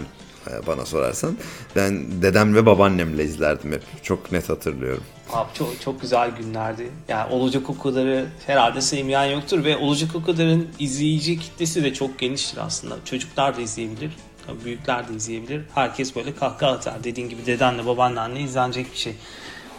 e, 0.47 0.67
bana 0.67 0.85
sorarsan. 0.85 1.37
Ben 1.75 2.21
dedem 2.21 2.55
ve 2.55 2.65
babaannemle 2.65 3.23
izlerdim 3.23 3.71
hep. 3.71 3.81
Çok 4.03 4.31
net 4.31 4.49
hatırlıyorum. 4.49 5.03
Abi 5.33 5.53
çok 5.53 5.81
çok 5.81 6.01
güzel 6.01 6.31
günlerdi. 6.39 6.89
Yani 7.07 7.33
olacak 7.33 7.69
o 7.69 7.77
kadarı 7.77 8.25
herhalde 8.47 8.81
sevmeyen 8.81 9.25
yoktur 9.25 9.63
ve 9.63 9.77
olacak 9.77 10.09
o 10.15 10.23
kadarın 10.23 10.67
izleyici 10.79 11.39
kitlesi 11.39 11.83
de 11.83 11.93
çok 11.93 12.19
geniştir 12.19 12.57
aslında. 12.57 12.95
Çocuklar 13.05 13.57
da 13.57 13.61
izleyebilir. 13.61 14.11
Büyükler 14.65 15.09
de 15.09 15.13
izleyebilir. 15.15 15.61
Herkes 15.75 16.15
böyle 16.15 16.35
kahkaha 16.35 16.71
atar. 16.71 17.03
Dediğin 17.03 17.29
gibi 17.29 17.45
dedenle 17.45 17.85
babaannenle 17.85 18.41
izlenecek 18.41 18.91
bir 18.91 18.97
şey. 18.97 19.15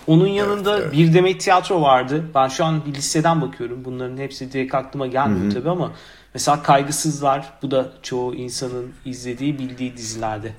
Onun 0.07 0.27
yanında 0.27 0.79
evet. 0.81 0.93
bir 0.93 1.15
demet 1.15 1.41
tiyatro 1.41 1.83
vardı. 1.83 2.25
Ben 2.35 2.49
şu 2.49 2.65
an 2.65 2.87
bir 2.87 2.95
listeden 2.95 3.41
bakıyorum. 3.41 3.85
Bunların 3.85 4.17
hepsi 4.17 4.53
direkt 4.53 4.75
aklıma 4.75 5.07
gelmiyor 5.07 5.53
tabii 5.53 5.71
ama 5.71 5.93
mesela 6.35 6.63
Kaygısızlar 6.63 7.53
bu 7.63 7.71
da 7.71 7.93
çoğu 8.03 8.35
insanın 8.35 8.93
izlediği 9.05 9.59
bildiği 9.59 9.97
dizilerde. 9.97 10.53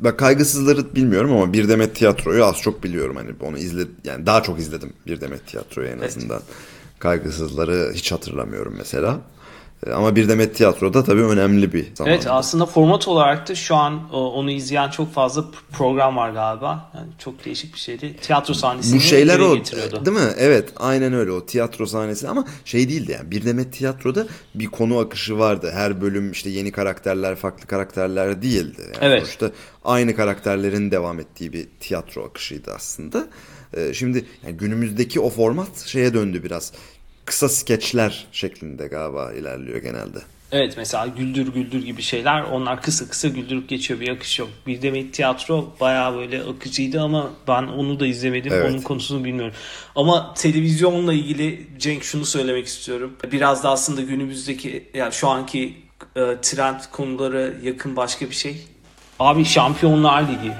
Ben 0.00 0.16
kaygısızları 0.16 0.94
bilmiyorum 0.94 1.32
ama 1.32 1.52
Bir 1.52 1.68
Demet 1.68 1.96
Tiyatro'yu 1.96 2.44
az 2.44 2.56
çok 2.60 2.84
biliyorum. 2.84 3.16
Hani 3.16 3.30
onu 3.40 3.58
izle 3.58 3.82
yani 4.04 4.26
daha 4.26 4.42
çok 4.42 4.58
izledim 4.58 4.92
Bir 5.06 5.20
Demet 5.20 5.46
Tiyatro'yu 5.46 5.88
en 5.88 5.98
Evet. 5.98 6.08
azından. 6.16 6.40
Kaygısızları 6.98 7.92
hiç 7.94 8.12
hatırlamıyorum 8.12 8.74
mesela. 8.78 9.20
E, 9.86 9.90
Ama 9.92 10.16
Bir 10.16 10.28
Demet 10.28 10.56
Tiyatro'da 10.56 11.04
tabii 11.04 11.22
önemli 11.22 11.72
bir 11.72 11.86
zaman. 11.94 12.12
Evet 12.12 12.26
aslında 12.30 12.66
format 12.66 13.08
olarak 13.08 13.48
da 13.48 13.54
şu 13.54 13.74
an 13.76 14.12
o, 14.12 14.32
onu 14.32 14.50
izleyen 14.50 14.90
çok 14.90 15.12
fazla 15.14 15.44
program 15.72 16.16
var 16.16 16.30
galiba. 16.30 16.90
Yani 16.94 17.06
çok 17.18 17.44
değişik 17.44 17.74
bir 17.74 17.78
şeydi. 17.78 18.16
Tiyatro 18.22 18.54
sahnesini 18.54 18.96
Bu 18.96 19.00
şeyler 19.00 19.38
o 19.38 19.56
getiriyordu. 19.56 20.06
değil 20.06 20.16
mi? 20.16 20.32
Evet 20.38 20.68
aynen 20.76 21.12
öyle 21.12 21.30
o 21.30 21.46
tiyatro 21.46 21.86
sahnesi 21.86 22.28
ama 22.28 22.44
şey 22.64 22.88
değildi 22.88 23.12
yani 23.12 23.30
Bir 23.30 23.44
Demet 23.44 23.72
Tiyatro'da 23.72 24.26
bir 24.54 24.66
konu 24.66 24.98
akışı 24.98 25.38
vardı. 25.38 25.70
Her 25.74 26.00
bölüm 26.00 26.32
işte 26.32 26.50
yeni 26.50 26.72
karakterler 26.72 27.36
farklı 27.36 27.66
karakterler 27.66 28.42
değildi. 28.42 28.80
Yani 28.82 28.96
Evet. 29.00 29.20
Sonuçta 29.22 29.50
aynı 29.84 30.16
karakterlerin 30.16 30.90
devam 30.90 31.20
ettiği 31.20 31.52
bir 31.52 31.66
tiyatro 31.80 32.24
akışıydı 32.24 32.72
aslında. 32.74 33.26
Ee, 33.76 33.94
şimdi 33.94 34.24
yani 34.46 34.56
günümüzdeki 34.56 35.20
o 35.20 35.30
format 35.30 35.78
şeye 35.86 36.14
döndü 36.14 36.42
biraz. 36.44 36.72
Kısa 37.26 37.48
skeçler 37.48 38.26
şeklinde 38.32 38.86
galiba 38.86 39.32
ilerliyor 39.32 39.82
genelde. 39.82 40.18
Evet 40.52 40.74
mesela 40.76 41.06
güldür 41.06 41.52
güldür 41.52 41.84
gibi 41.84 42.02
şeyler 42.02 42.42
onlar 42.42 42.82
kısa 42.82 43.08
kısa 43.08 43.28
güldürüp 43.28 43.68
geçiyor 43.68 44.00
bir 44.00 44.08
akış 44.08 44.38
yok. 44.38 44.48
Bir 44.66 44.82
demet 44.82 45.14
tiyatro 45.14 45.74
bayağı 45.80 46.16
böyle 46.16 46.42
akıcıydı 46.42 47.00
ama 47.00 47.30
ben 47.48 47.62
onu 47.62 48.00
da 48.00 48.06
izlemedim. 48.06 48.52
Evet. 48.52 48.70
Onun 48.70 48.80
konusunu 48.80 49.24
bilmiyorum. 49.24 49.54
Ama 49.96 50.34
televizyonla 50.34 51.12
ilgili 51.12 51.66
Cenk 51.78 52.04
şunu 52.04 52.24
söylemek 52.24 52.66
istiyorum. 52.66 53.12
Biraz 53.32 53.64
da 53.64 53.70
aslında 53.70 54.02
günümüzdeki 54.02 54.88
yani 54.94 55.12
şu 55.12 55.28
anki 55.28 55.74
e, 56.16 56.20
trend 56.42 56.80
konulara 56.92 57.50
yakın 57.62 57.96
başka 57.96 58.30
bir 58.30 58.34
şey. 58.34 58.56
Abi 59.18 59.44
Şampiyonlar 59.44 60.22
Ligi. 60.22 60.52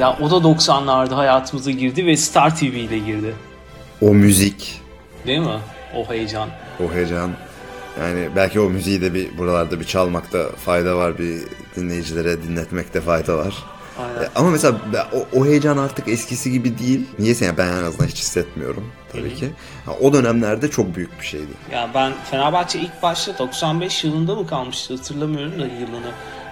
Ya 0.00 0.18
o 0.20 0.30
da 0.30 0.34
90'larda 0.34 1.14
hayatımıza 1.14 1.70
girdi 1.70 2.06
ve 2.06 2.16
Star 2.16 2.56
TV 2.56 2.64
ile 2.64 2.98
girdi. 2.98 3.34
O 4.00 4.14
müzik, 4.14 4.80
Değil 5.26 5.38
mi? 5.38 5.60
O 5.96 6.10
heyecan. 6.10 6.48
o 6.88 6.92
heyecan. 6.94 7.30
Yani 8.00 8.28
belki 8.36 8.60
o 8.60 8.70
müziği 8.70 9.00
de 9.00 9.14
bir 9.14 9.38
buralarda 9.38 9.80
bir 9.80 9.84
çalmakta 9.84 10.48
fayda 10.56 10.96
var. 10.96 11.18
Bir 11.18 11.40
dinleyicilere 11.76 12.42
dinletmekte 12.42 13.00
fayda 13.00 13.38
var. 13.38 13.54
Aynen. 13.98 14.22
E, 14.22 14.28
Ama 14.34 14.50
mesela 14.50 14.76
o, 15.12 15.40
o 15.40 15.46
heyecan 15.46 15.76
artık 15.76 16.08
eskisi 16.08 16.50
gibi 16.50 16.78
değil. 16.78 17.06
Niyeyse 17.18 17.44
yani 17.44 17.58
ben 17.58 17.66
en 17.66 17.82
azından 17.84 18.06
hiç 18.06 18.16
hissetmiyorum 18.18 18.92
tabii 19.12 19.34
ki. 19.34 19.50
Ha, 19.86 19.92
o 20.00 20.12
dönemlerde 20.12 20.70
çok 20.70 20.96
büyük 20.96 21.20
bir 21.20 21.26
şeydi. 21.26 21.50
Ya 21.72 21.88
ben 21.94 22.12
Fenerbahçe 22.30 22.78
ilk 22.78 23.02
başta 23.02 23.38
95 23.38 24.04
yılında 24.04 24.34
mı 24.34 24.46
kalmıştı 24.46 24.96
hatırlamıyorum 24.96 25.52
da 25.60 25.66
yılını. 25.66 26.10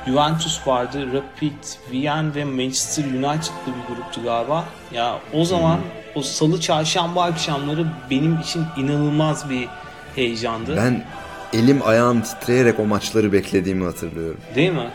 Juventus 0.09 0.67
vardı, 0.67 1.07
Rapid, 1.13 1.63
Wien 1.91 2.35
ve 2.35 2.45
Manchester 2.45 3.05
United'lı 3.05 3.67
bir 3.67 3.95
gruptu 3.95 4.23
galiba. 4.23 4.65
Ya 4.93 5.19
o 5.33 5.45
zaman 5.45 5.81
o 6.15 6.23
salı 6.23 6.61
çarşamba 6.61 7.25
akşamları 7.25 7.87
benim 8.11 8.41
için 8.41 8.65
inanılmaz 8.77 9.51
bir 9.51 9.69
heyecandı. 10.15 10.77
Ben 10.77 11.05
elim 11.53 11.81
ayağım 11.87 12.23
titreyerek 12.23 12.81
o 12.81 12.85
maçları 12.85 13.33
beklediğimi 13.33 13.85
hatırlıyorum. 13.85 14.41
Değil 14.55 14.73
mi? 14.73 14.91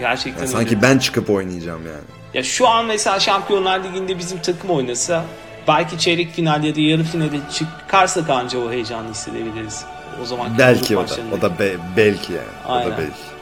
Gerçekten 0.00 0.42
öyle. 0.42 0.52
sanki 0.52 0.82
ben 0.82 0.98
çıkıp 0.98 1.30
oynayacağım 1.30 1.86
yani. 1.86 2.04
Ya 2.34 2.42
şu 2.42 2.68
an 2.68 2.84
mesela 2.86 3.20
Şampiyonlar 3.20 3.84
Ligi'nde 3.84 4.18
bizim 4.18 4.38
takım 4.38 4.70
oynasa 4.70 5.24
belki 5.68 5.98
çeyrek 5.98 6.32
final 6.32 6.64
ya 6.64 6.74
da 6.74 6.80
yarı 6.80 7.02
finale 7.02 7.40
çıkarsak 7.52 8.30
anca 8.30 8.58
o 8.58 8.70
heyecanı 8.70 9.10
hissedebiliriz. 9.10 9.84
O 10.22 10.24
zaman 10.24 10.58
belki 10.58 10.96
o 10.96 11.08
da, 11.08 11.14
o 11.38 11.40
da 11.40 11.58
be, 11.58 11.76
belki 11.96 12.32
yani. 12.32 12.44
Aynen. 12.68 12.90
O 12.90 12.92
da 12.92 12.98
belki. 12.98 13.37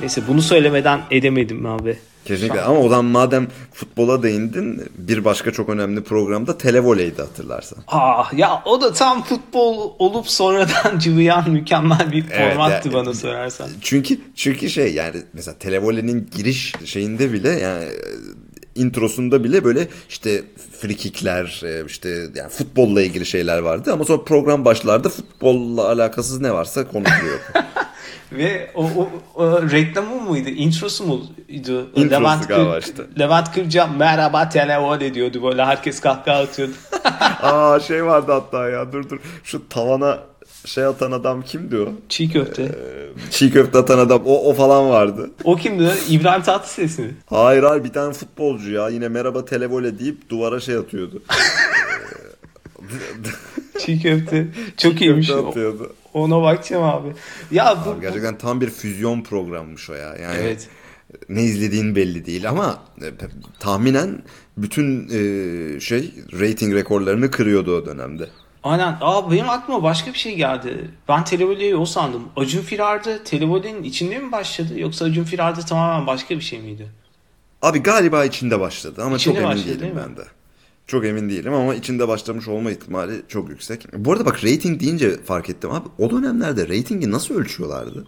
Neyse 0.00 0.22
bunu 0.28 0.42
söylemeden 0.42 1.00
edemedim 1.10 1.66
abi. 1.66 1.98
Kesinlikle 2.24 2.60
ama 2.60 2.78
o 2.78 2.88
zaman 2.88 3.04
madem 3.04 3.48
futbola 3.72 4.22
değindin 4.22 4.82
bir 4.98 5.24
başka 5.24 5.52
çok 5.52 5.68
önemli 5.68 6.02
programda 6.02 6.58
televoleydi 6.58 7.22
hatırlarsan. 7.22 7.78
Ah 7.88 8.32
ya 8.38 8.62
o 8.64 8.80
da 8.80 8.92
tam 8.92 9.22
futbol 9.22 9.92
olup 9.98 10.28
sonradan 10.28 10.98
cıvıyan 10.98 11.50
mükemmel 11.50 12.12
bir 12.12 12.22
formattı 12.22 12.80
Evet, 12.84 12.94
bana 12.94 13.14
sorarsan. 13.14 13.68
Çünkü 13.80 14.20
çünkü 14.36 14.70
şey 14.70 14.94
yani 14.94 15.16
mesela 15.32 15.58
televolenin 15.58 16.28
giriş 16.36 16.74
şeyinde 16.84 17.32
bile 17.32 17.48
yani 17.48 17.84
introsunda 18.74 19.44
bile 19.44 19.64
böyle 19.64 19.88
işte 20.08 20.42
frikikler 20.80 21.62
işte 21.86 22.08
yani 22.34 22.48
futbolla 22.48 23.02
ilgili 23.02 23.26
şeyler 23.26 23.58
vardı 23.58 23.92
ama 23.92 24.04
sonra 24.04 24.24
program 24.24 24.64
başlarda 24.64 25.08
futbolla 25.08 25.88
alakasız 25.88 26.40
ne 26.40 26.52
varsa 26.52 26.88
konuşuluyor. 26.88 27.38
Ve 28.32 28.70
o, 28.74 28.84
o, 28.84 29.08
o 29.34 29.70
reklamı 29.70 30.20
mıydı? 30.20 30.50
Introsu 30.50 31.04
muydu? 31.06 31.26
Introsu 31.48 32.10
Levent, 32.10 32.48
galiba 32.48 32.72
Kır- 32.72 32.82
işte. 32.82 33.02
Levent 33.18 33.52
Kırca 33.54 33.86
merhaba 33.86 34.48
televole 34.48 35.14
diyordu 35.14 35.42
böyle 35.42 35.64
herkes 35.64 36.00
kahkaha 36.00 36.38
atıyordu. 36.42 36.72
Aa 37.42 37.80
şey 37.80 38.04
vardı 38.04 38.32
hatta 38.32 38.68
ya 38.68 38.92
dur 38.92 39.08
dur 39.10 39.18
şu 39.44 39.68
tavana 39.68 40.18
şey 40.64 40.84
atan 40.84 41.12
adam 41.12 41.42
kimdi 41.42 41.76
o? 41.78 41.88
Çiğ 42.08 42.30
köfte. 42.32 42.62
Ee, 42.62 43.30
Çiğ 43.30 43.50
köfte 43.52 43.78
atan 43.78 43.98
adam 43.98 44.22
o, 44.26 44.50
o 44.50 44.54
falan 44.54 44.90
vardı. 44.90 45.30
O 45.44 45.56
kimdi? 45.56 45.90
İbrahim 46.08 46.42
Tatlıses 46.42 46.98
mi? 46.98 47.14
Hayır 47.26 47.62
hayır 47.62 47.84
bir 47.84 47.92
tane 47.92 48.12
futbolcu 48.12 48.72
ya 48.72 48.88
yine 48.88 49.08
merhaba 49.08 49.44
televole 49.44 49.98
deyip 49.98 50.28
duvara 50.30 50.60
şey 50.60 50.76
atıyordu. 50.76 51.22
Çiğ 53.78 54.02
köfte. 54.02 54.46
Çok 54.76 55.00
iyiymiş. 55.00 55.26
Köfte 55.28 55.42
O- 55.42 55.48
atıyordu. 55.50 55.92
Ona 56.14 56.42
bakacağım 56.42 56.84
abi. 56.84 57.08
Ya 57.50 57.78
bu, 57.86 57.90
Abi 57.90 58.00
gerçekten 58.00 58.38
tam 58.38 58.60
bir 58.60 58.70
füzyon 58.70 59.22
programmış 59.22 59.90
o 59.90 59.94
ya. 59.94 60.16
Yani 60.22 60.36
Evet. 60.40 60.68
ne 61.28 61.42
izlediğin 61.42 61.96
belli 61.96 62.26
değil 62.26 62.48
ama 62.48 62.78
e, 63.02 63.06
tahminen 63.60 64.22
bütün 64.56 65.08
e, 65.08 65.80
şey 65.80 66.14
rating 66.40 66.74
rekorlarını 66.74 67.30
kırıyordu 67.30 67.76
o 67.76 67.86
dönemde. 67.86 68.28
Aynen. 68.62 68.96
Aa 69.00 69.30
benim 69.30 69.48
aklıma 69.50 69.82
başka 69.82 70.12
bir 70.12 70.18
şey 70.18 70.36
geldi. 70.36 70.90
Ben 71.08 71.24
televoleyi 71.24 71.76
o 71.76 71.84
sandım. 71.86 72.22
Acun 72.36 72.60
Firar'da 72.62 73.24
televolenin 73.24 73.82
içinde 73.82 74.18
mi 74.18 74.32
başladı 74.32 74.78
yoksa 74.78 75.04
Acun 75.04 75.24
Firar'da 75.24 75.60
tamamen 75.60 76.06
başka 76.06 76.34
bir 76.36 76.40
şey 76.40 76.60
miydi? 76.60 76.88
Abi 77.62 77.82
galiba 77.82 78.24
içinde 78.24 78.60
başladı 78.60 79.02
ama 79.04 79.16
İçinde 79.16 79.34
çok 79.34 79.42
emin 79.44 79.54
başladı, 79.56 79.68
değilim 79.68 79.80
değil 79.80 79.92
mi? 79.94 80.00
ben 80.08 80.16
de. 80.16 80.22
Çok 80.86 81.04
emin 81.04 81.28
değilim 81.28 81.54
ama 81.54 81.74
içinde 81.74 82.08
başlamış 82.08 82.48
olma 82.48 82.70
ihtimali 82.70 83.22
çok 83.28 83.48
yüksek. 83.50 83.86
Bu 83.96 84.12
arada 84.12 84.26
bak 84.26 84.44
rating 84.44 84.80
deyince 84.80 85.22
fark 85.22 85.50
ettim 85.50 85.70
abi. 85.70 85.88
O 85.98 86.10
dönemlerde 86.10 86.68
ratingi 86.68 87.10
nasıl 87.10 87.34
ölçüyorlardı? 87.34 88.06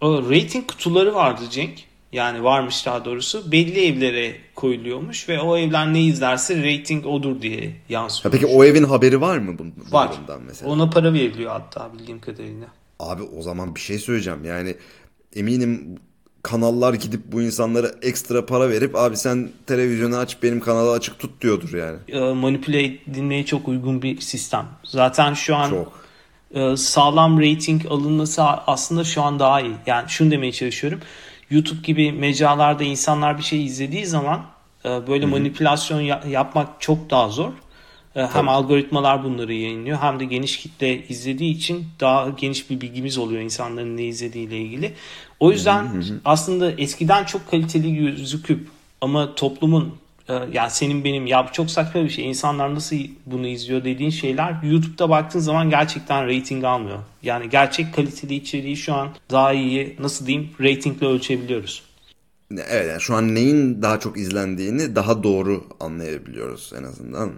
O 0.00 0.30
rating 0.30 0.66
kutuları 0.66 1.14
vardı 1.14 1.42
Cenk. 1.50 1.70
Yani 2.12 2.44
varmış 2.44 2.86
daha 2.86 3.04
doğrusu. 3.04 3.52
Belli 3.52 3.86
evlere 3.86 4.36
koyuluyormuş 4.54 5.28
ve 5.28 5.40
o 5.40 5.56
evler 5.56 5.92
ne 5.94 6.02
izlerse 6.02 6.56
rating 6.78 7.06
odur 7.06 7.42
diye 7.42 7.60
Ya 7.64 7.72
yansıyor. 7.88 8.32
peki 8.32 8.46
o 8.46 8.64
evin 8.64 8.84
haberi 8.84 9.20
var 9.20 9.38
mı 9.38 9.58
bu, 9.58 9.64
bu 9.64 9.92
Var. 9.94 10.12
durumdan 10.12 10.42
mesela? 10.46 10.70
Ona 10.70 10.90
para 10.90 11.12
veriliyor 11.12 11.50
hatta 11.50 11.90
bildiğim 11.98 12.20
kadarıyla. 12.20 12.66
Abi 12.98 13.22
o 13.22 13.42
zaman 13.42 13.74
bir 13.74 13.80
şey 13.80 13.98
söyleyeceğim. 13.98 14.44
Yani 14.44 14.74
eminim 15.36 15.98
kanallar 16.44 16.94
gidip 16.94 17.20
bu 17.32 17.42
insanlara 17.42 17.90
ekstra 18.02 18.46
para 18.46 18.70
verip 18.70 18.96
abi 18.96 19.16
sen 19.16 19.50
televizyonu 19.66 20.16
aç 20.16 20.36
benim 20.42 20.60
kanalı 20.60 20.92
açık 20.92 21.18
tut 21.18 21.40
diyordur 21.42 21.72
yani. 21.74 21.98
Ee, 22.08 22.32
manipüle 22.32 22.84
edilmeye 22.84 23.46
çok 23.46 23.68
uygun 23.68 24.02
bir 24.02 24.20
sistem. 24.20 24.66
Zaten 24.84 25.34
şu 25.34 25.56
an 25.56 25.70
Çok. 25.70 25.92
e, 26.54 26.76
sağlam 26.76 27.40
rating 27.40 27.86
alınması 27.90 28.42
aslında 28.42 29.04
şu 29.04 29.22
an 29.22 29.38
daha 29.38 29.60
iyi. 29.60 29.74
Yani 29.86 30.08
şunu 30.08 30.30
demeye 30.30 30.52
çalışıyorum. 30.52 31.00
YouTube 31.50 31.80
gibi 31.82 32.12
mecralarda 32.12 32.84
insanlar 32.84 33.38
bir 33.38 33.42
şey 33.42 33.64
izlediği 33.64 34.06
zaman 34.06 34.42
e, 34.84 35.06
böyle 35.06 35.26
manipülasyon 35.26 36.00
ya- 36.00 36.24
yapmak 36.28 36.68
çok 36.80 37.10
daha 37.10 37.28
zor. 37.28 37.50
E, 38.16 38.22
Hem 38.22 38.48
algoritmalar 38.48 39.24
bunları 39.24 39.54
yayınlıyor 39.54 39.98
hem 39.98 40.20
de 40.20 40.24
geniş 40.24 40.56
kitle 40.58 41.06
izlediği 41.08 41.54
için 41.54 41.86
daha 42.00 42.28
geniş 42.28 42.70
bir 42.70 42.80
bilgimiz 42.80 43.18
oluyor 43.18 43.42
insanların 43.42 43.96
ne 43.96 44.04
izlediğiyle 44.04 44.58
ilgili. 44.58 44.92
O 45.40 45.50
yüzden 45.50 46.04
aslında 46.24 46.70
eskiden 46.70 47.24
çok 47.24 47.50
kaliteli 47.50 47.96
gözüküp 47.96 48.68
ama 49.00 49.34
toplumun 49.34 49.94
e, 50.28 50.34
yani 50.52 50.70
senin 50.70 51.04
benim 51.04 51.26
ya 51.26 51.46
bu 51.48 51.52
çok 51.52 51.70
saçma 51.70 52.04
bir 52.04 52.10
şey 52.10 52.28
insanlar 52.28 52.74
nasıl 52.74 52.96
bunu 53.26 53.46
izliyor 53.46 53.84
dediğin 53.84 54.10
şeyler 54.10 54.62
YouTube'da 54.62 55.10
baktığın 55.10 55.40
zaman 55.40 55.70
gerçekten 55.70 56.26
rating 56.26 56.64
almıyor. 56.64 56.98
Yani 57.22 57.50
gerçek 57.50 57.94
kaliteli 57.94 58.34
içeriği 58.34 58.76
şu 58.76 58.94
an 58.94 59.08
daha 59.30 59.52
iyi 59.52 59.96
nasıl 59.98 60.26
diyeyim 60.26 60.50
ratingle 60.60 61.06
ölçebiliyoruz. 61.06 61.82
Evet 62.50 62.88
yani 62.88 63.00
şu 63.00 63.14
an 63.14 63.34
neyin 63.34 63.82
daha 63.82 64.00
çok 64.00 64.18
izlendiğini 64.18 64.96
daha 64.96 65.22
doğru 65.22 65.64
anlayabiliyoruz 65.80 66.72
en 66.78 66.84
azından 66.84 67.32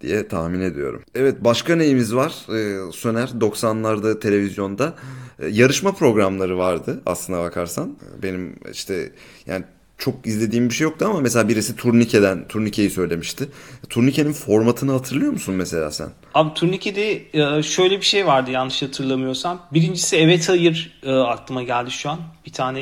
diye 0.00 0.28
tahmin 0.28 0.60
ediyorum. 0.60 1.02
Evet 1.14 1.44
başka 1.44 1.76
neyimiz 1.76 2.14
var? 2.14 2.46
Ee, 2.48 2.92
Söner 2.92 3.28
90'larda 3.28 4.20
televizyonda 4.20 4.94
e, 5.38 5.48
yarışma 5.48 5.92
programları 5.92 6.58
vardı 6.58 7.02
aslına 7.06 7.42
bakarsan. 7.42 7.96
Benim 8.22 8.56
işte 8.72 9.12
yani 9.46 9.64
çok 9.98 10.26
izlediğim 10.26 10.68
bir 10.68 10.74
şey 10.74 10.84
yoktu 10.84 11.06
ama 11.10 11.20
mesela 11.20 11.48
birisi 11.48 11.76
turnikeden 11.76 12.48
turnikeyi 12.48 12.90
söylemişti. 12.90 13.48
Turnikenin 13.90 14.32
formatını 14.32 14.92
hatırlıyor 14.92 15.32
musun 15.32 15.54
mesela 15.54 15.90
sen? 15.90 16.08
Abi 16.34 16.54
turnike'de 16.54 17.22
e, 17.58 17.62
şöyle 17.62 17.96
bir 18.00 18.04
şey 18.04 18.26
vardı 18.26 18.50
yanlış 18.50 18.82
hatırlamıyorsam. 18.82 19.62
Birincisi 19.72 20.16
evet 20.16 20.48
hayır 20.48 20.98
e, 21.02 21.12
aklıma 21.12 21.62
geldi 21.62 21.90
şu 21.90 22.10
an. 22.10 22.18
Bir 22.46 22.52
tane 22.52 22.80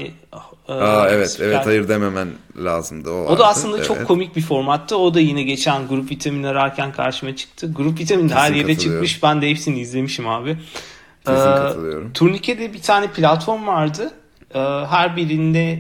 e, 0.69 0.73
Aa 0.73 1.09
evet 1.11 1.29
spiker- 1.29 1.45
evet 1.45 1.67
hayır 1.67 1.89
dememen 1.89 2.29
lazımdı 2.57 3.11
o. 3.11 3.15
O 3.15 3.25
vardı. 3.25 3.39
da 3.39 3.47
aslında 3.49 3.83
çok 3.83 3.97
Evet. 3.97 4.07
komik 4.07 4.37
bir 4.37 4.43
formattı. 4.43 4.97
O 4.97 5.15
da 5.15 5.21
yine 5.21 5.43
geçen 5.43 5.89
grup 5.89 6.11
vitamin 6.11 6.43
ararken 6.43 6.93
karşıma 6.93 7.37
çıktı. 7.37 7.73
Grup 7.73 7.99
vitamin 8.01 8.29
her 8.29 8.53
yere 8.53 8.79
çıkmış. 8.79 9.23
Ben 9.23 9.43
de 9.43 9.51
hepsini 9.51 9.81
izlemişim 9.81 10.29
abi. 10.29 10.57
Kesin 11.27 11.41
Ee, 11.41 11.45
katılıyorum. 11.45 12.13
Turnike'de 12.13 12.73
bir 12.73 12.83
tane 12.83 13.07
platform 13.13 13.67
vardı. 13.67 14.11
Ee, 14.55 14.59
her 14.91 15.17
birinde 15.17 15.79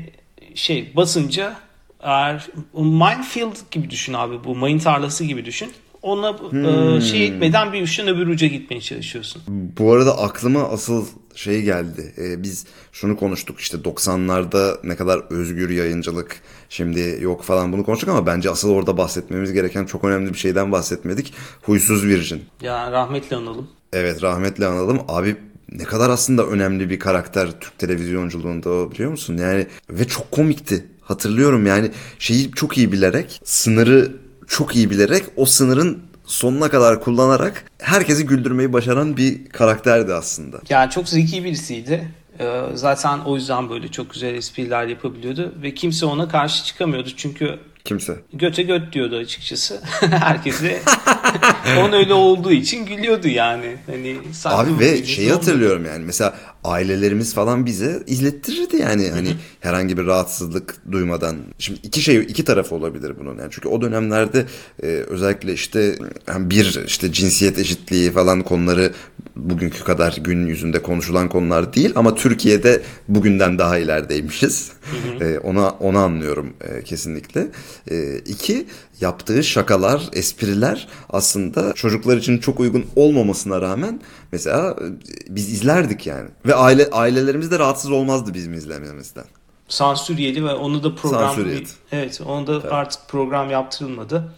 şey 0.54 0.92
basınca 0.96 1.56
eğer 2.00 2.48
minefield 2.74 3.56
gibi 3.70 3.90
düşün 3.90 4.12
abi 4.12 4.44
bu 4.44 4.54
mayın 4.56 4.78
tarlası 4.78 5.24
gibi 5.24 5.44
düşün. 5.44 5.72
Ona 6.02 6.38
Hmm. 6.38 6.96
e, 6.96 7.00
şey 7.00 7.26
etmeden 7.26 7.72
bir 7.72 7.82
uçtan 7.82 8.08
öbür 8.08 8.26
uca 8.26 8.46
gitmeye 8.46 8.80
çalışıyorsun. 8.80 9.42
Bu 9.48 9.92
arada 9.92 10.18
aklıma 10.18 10.62
asıl 10.62 11.06
şey 11.34 11.62
geldi. 11.62 12.14
Ee, 12.18 12.42
biz 12.42 12.66
şunu 12.92 13.16
konuştuk 13.16 13.60
işte 13.60 13.76
90'larda 13.76 14.78
ne 14.84 14.96
kadar 14.96 15.20
özgür 15.30 15.70
yayıncılık 15.70 16.36
şimdi 16.68 17.18
yok 17.20 17.42
falan 17.42 17.72
bunu 17.72 17.84
konuştuk 17.84 18.08
ama 18.08 18.26
bence 18.26 18.50
asıl 18.50 18.70
orada 18.70 18.96
bahsetmemiz 18.98 19.52
gereken 19.52 19.84
çok 19.86 20.04
önemli 20.04 20.32
bir 20.32 20.38
şeyden 20.38 20.72
bahsetmedik. 20.72 21.32
Huysuz 21.62 22.04
Virgin. 22.06 22.42
Ya 22.62 22.92
rahmetle 22.92 23.36
analım. 23.36 23.68
Evet 23.92 24.22
rahmetli 24.22 24.66
analım. 24.66 25.00
Abi 25.08 25.36
ne 25.74 25.84
kadar 25.84 26.10
aslında 26.10 26.46
önemli 26.46 26.90
bir 26.90 26.98
karakter 26.98 27.48
Türk 27.60 27.78
televizyonculuğunda 27.78 28.90
biliyor 28.90 29.10
musun? 29.10 29.36
Yani 29.36 29.66
ve 29.90 30.08
çok 30.08 30.30
komikti. 30.30 30.84
Hatırlıyorum 31.00 31.66
yani 31.66 31.90
şeyi 32.18 32.52
çok 32.52 32.78
iyi 32.78 32.92
bilerek, 32.92 33.40
sınırı 33.44 34.12
çok 34.46 34.76
iyi 34.76 34.90
bilerek 34.90 35.24
o 35.36 35.46
sınırın 35.46 36.02
sonuna 36.24 36.68
kadar 36.68 37.00
kullanarak 37.00 37.64
herkesi 37.78 38.26
güldürmeyi 38.26 38.72
başaran 38.72 39.16
bir 39.16 39.48
karakterdi 39.48 40.14
aslında. 40.14 40.60
Yani 40.68 40.90
çok 40.90 41.08
zeki 41.08 41.44
birisiydi. 41.44 42.08
Ee, 42.40 42.62
zaten 42.74 43.18
o 43.18 43.36
yüzden 43.36 43.70
böyle 43.70 43.88
çok 43.88 44.12
güzel 44.12 44.34
espriler 44.34 44.86
yapabiliyordu 44.86 45.54
ve 45.62 45.74
kimse 45.74 46.06
ona 46.06 46.28
karşı 46.28 46.64
çıkamıyordu 46.64 47.08
çünkü 47.16 47.58
Kimse. 47.84 48.16
göte 48.32 48.62
göt 48.62 48.92
diyordu 48.92 49.16
açıkçası. 49.16 49.80
Herkese 50.00 50.82
onun 51.78 51.92
öyle 51.92 52.14
olduğu 52.14 52.52
için 52.52 52.86
gülüyordu 52.86 53.28
yani. 53.28 53.76
Hani 53.86 54.16
Abi 54.44 54.78
ve 54.78 55.04
şeyi 55.04 55.32
hatırlıyorum 55.32 55.84
yani 55.84 56.04
mesela 56.04 56.34
ailelerimiz 56.64 57.34
falan 57.34 57.66
bize 57.66 58.02
izlettirirdi 58.06 58.76
yani 58.76 59.10
hani 59.10 59.28
herhangi 59.60 59.98
bir 59.98 60.06
rahatsızlık 60.06 60.76
duymadan. 60.92 61.36
Şimdi 61.58 61.80
iki 61.82 62.02
şey 62.02 62.16
iki 62.16 62.44
tarafı 62.44 62.74
olabilir 62.74 63.12
bunun 63.20 63.38
yani 63.38 63.48
çünkü 63.50 63.68
o 63.68 63.80
dönemlerde 63.80 64.46
e, 64.82 64.86
özellikle 64.86 65.52
işte 65.52 65.96
yani 66.28 66.50
bir 66.50 66.84
işte 66.86 67.12
cinsiyet 67.12 67.58
eşitliği 67.58 68.10
falan 68.10 68.42
konuları 68.42 68.92
bugünkü 69.36 69.84
kadar 69.84 70.16
gün 70.20 70.46
yüzünde 70.46 70.82
konuşulan 70.82 71.28
konular 71.28 71.74
değil 71.74 71.92
ama 71.94 72.14
Türkiye'de 72.14 72.82
bugünden 73.08 73.58
daha 73.58 73.78
ilerideymişiz. 73.78 74.72
E, 75.20 75.38
ona 75.38 75.70
onu 75.70 75.98
anlıyorum 75.98 76.52
e, 76.60 76.82
kesinlikle. 76.82 77.46
E, 77.90 78.18
iki 78.18 78.66
yaptığı 79.00 79.44
şakalar, 79.44 80.08
espriler 80.12 80.88
aslında 81.10 81.72
çocuklar 81.72 82.16
için 82.16 82.38
çok 82.38 82.60
uygun 82.60 82.86
olmamasına 82.96 83.62
rağmen 83.62 84.00
mesela 84.32 84.70
e, 84.70 84.84
biz 85.28 85.52
izlerdik 85.52 86.06
yani. 86.06 86.28
Ve 86.46 86.54
aile 86.54 86.90
ailelerimiz 86.90 87.50
de 87.50 87.58
rahatsız 87.58 87.90
olmazdı 87.90 88.34
bizim 88.34 88.54
izlememizden. 88.54 89.24
Sansür 89.68 90.18
yedi 90.18 90.44
ve 90.44 90.52
onu 90.52 90.82
da 90.82 90.94
program 90.94 91.20
Sansür 91.20 91.46
yedi. 91.46 91.68
evet 91.92 92.20
onu 92.26 92.46
da 92.46 92.70
artık 92.70 93.00
program 93.08 93.50
yaptırılmadı. 93.50 94.34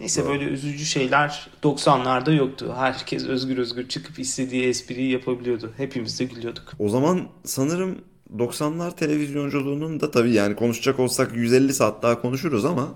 Neyse 0.00 0.22
Doğru. 0.22 0.30
böyle 0.30 0.44
üzücü 0.44 0.84
şeyler 0.84 1.48
90'larda 1.62 2.34
yoktu. 2.36 2.74
Herkes 2.76 3.26
özgür 3.26 3.58
özgür 3.58 3.88
çıkıp 3.88 4.18
istediği 4.18 4.68
espriyi 4.68 5.10
yapabiliyordu. 5.12 5.72
Hepimiz 5.76 6.20
de 6.20 6.24
gülüyorduk. 6.24 6.72
O 6.78 6.88
zaman 6.88 7.28
sanırım 7.44 7.98
90'lar 8.36 8.96
televizyonculuğunun 8.96 10.00
da 10.00 10.10
tabii 10.10 10.32
yani 10.32 10.56
konuşacak 10.56 11.00
olsak 11.00 11.36
150 11.36 11.74
saat 11.74 12.02
daha 12.02 12.20
konuşuruz 12.20 12.64
ama 12.64 12.88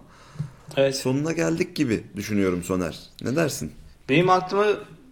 Evet. 0.76 0.96
sonuna 0.96 1.32
geldik 1.32 1.76
gibi 1.76 2.04
düşünüyorum 2.16 2.62
Soner. 2.62 2.98
Ne 3.22 3.36
dersin? 3.36 3.72
Benim 4.08 4.30
aklıma 4.30 4.66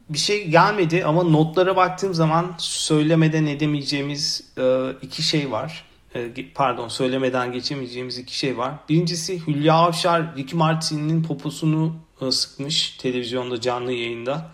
bir 0.09 0.18
şey 0.18 0.49
gelmedi 0.49 1.05
ama 1.05 1.23
notlara 1.23 1.77
baktığım 1.77 2.14
zaman 2.14 2.55
söylemeden 2.59 3.46
edemeyeceğimiz 3.46 4.44
e, 4.59 4.90
iki 5.03 5.23
şey 5.23 5.51
var. 5.51 5.85
E, 6.14 6.31
pardon 6.55 6.88
söylemeden 6.88 7.53
geçemeyeceğimiz 7.53 8.18
iki 8.18 8.38
şey 8.38 8.59
var. 8.59 8.75
Birincisi 8.88 9.46
Hülya 9.46 9.75
Avşar 9.75 10.37
Ricky 10.37 10.59
Martin'in 10.59 11.23
poposunu 11.23 11.96
e, 12.20 12.31
sıkmış 12.31 12.90
televizyonda 12.90 13.61
canlı 13.61 13.92
yayında. 13.92 14.51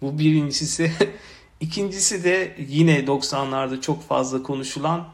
Bu 0.00 0.18
birincisi. 0.18 0.92
İkincisi 1.60 2.24
de 2.24 2.56
yine 2.68 2.98
90'larda 2.98 3.80
çok 3.80 4.08
fazla 4.08 4.42
konuşulan 4.42 5.08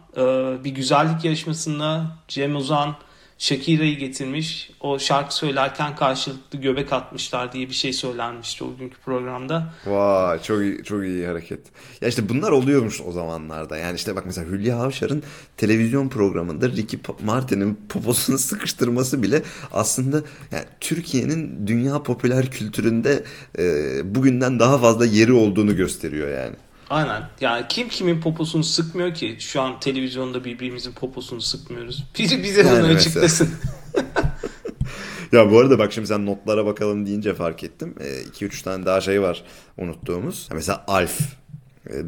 bir 0.65 0.71
güzellik 0.71 1.25
yarışmasında 1.25 2.17
Cem 2.29 2.57
Uzan 2.57 2.97
Shakira'yı 3.41 3.99
getirmiş. 3.99 4.71
O 4.81 4.99
şarkı 4.99 5.35
söylerken 5.35 5.97
karşılıklı 5.97 6.59
göbek 6.59 6.93
atmışlar 6.93 7.53
diye 7.53 7.69
bir 7.69 7.75
şey 7.75 7.93
söylenmişti 7.93 8.65
o 8.65 8.77
günkü 8.79 8.99
programda. 9.05 9.75
Vay 9.87 10.43
çok 10.43 10.61
iyi, 10.61 10.85
çok 10.85 11.05
iyi 11.05 11.27
hareket. 11.27 11.61
Ya 12.01 12.09
işte 12.09 12.29
bunlar 12.29 12.51
oluyormuş 12.51 13.01
o 13.01 13.13
zamanlarda. 13.13 13.77
Yani 13.77 13.97
işte 13.97 14.17
bak 14.17 14.27
mesela 14.27 14.51
Hülya 14.51 14.77
Avşar'ın 14.77 15.23
televizyon 15.57 16.09
programında 16.09 16.69
Ricky 16.69 17.03
Martin'in 17.25 17.81
poposunu 17.89 18.39
sıkıştırması 18.49 19.23
bile 19.23 19.43
aslında 19.73 20.23
yani 20.53 20.65
Türkiye'nin 20.81 21.67
dünya 21.67 22.03
popüler 22.03 22.51
kültüründe 22.51 23.25
e, 23.59 23.65
bugünden 24.15 24.59
daha 24.59 24.79
fazla 24.79 25.07
yeri 25.07 25.33
olduğunu 25.33 25.77
gösteriyor 25.77 26.29
yani. 26.29 26.57
Aynen. 26.91 27.23
Yani 27.41 27.65
kim 27.69 27.89
kimin 27.89 28.21
poposunu 28.21 28.65
sıkmıyor 28.65 29.15
ki? 29.15 29.37
Şu 29.41 29.61
an 29.61 29.81
televizyonda 29.81 30.45
birbirimizin 30.45 30.93
poposunu 30.93 31.41
sıkmıyoruz. 31.41 32.05
Biri 32.19 32.43
bize 32.43 32.61
Yani 32.61 32.71
bunu 32.71 32.77
mesela. 32.83 32.95
açıklasın. 32.99 33.49
Ya 35.33 35.51
bu 35.51 35.59
arada 35.59 35.79
bak 35.79 35.93
şimdi 35.93 36.09
sen 36.09 36.27
notlara 36.27 36.67
bakalım 36.67 37.07
deyince 37.07 37.35
fark 37.35 37.65
ettim. 37.65 37.95
2-3 38.41 38.65
tane 38.65 38.87
daha 38.87 39.01
şey 39.01 39.23
var 39.23 39.45
unuttuğumuz. 39.79 40.49
Mesela 40.53 40.85
Alf 40.89 41.21
e, 41.21 41.25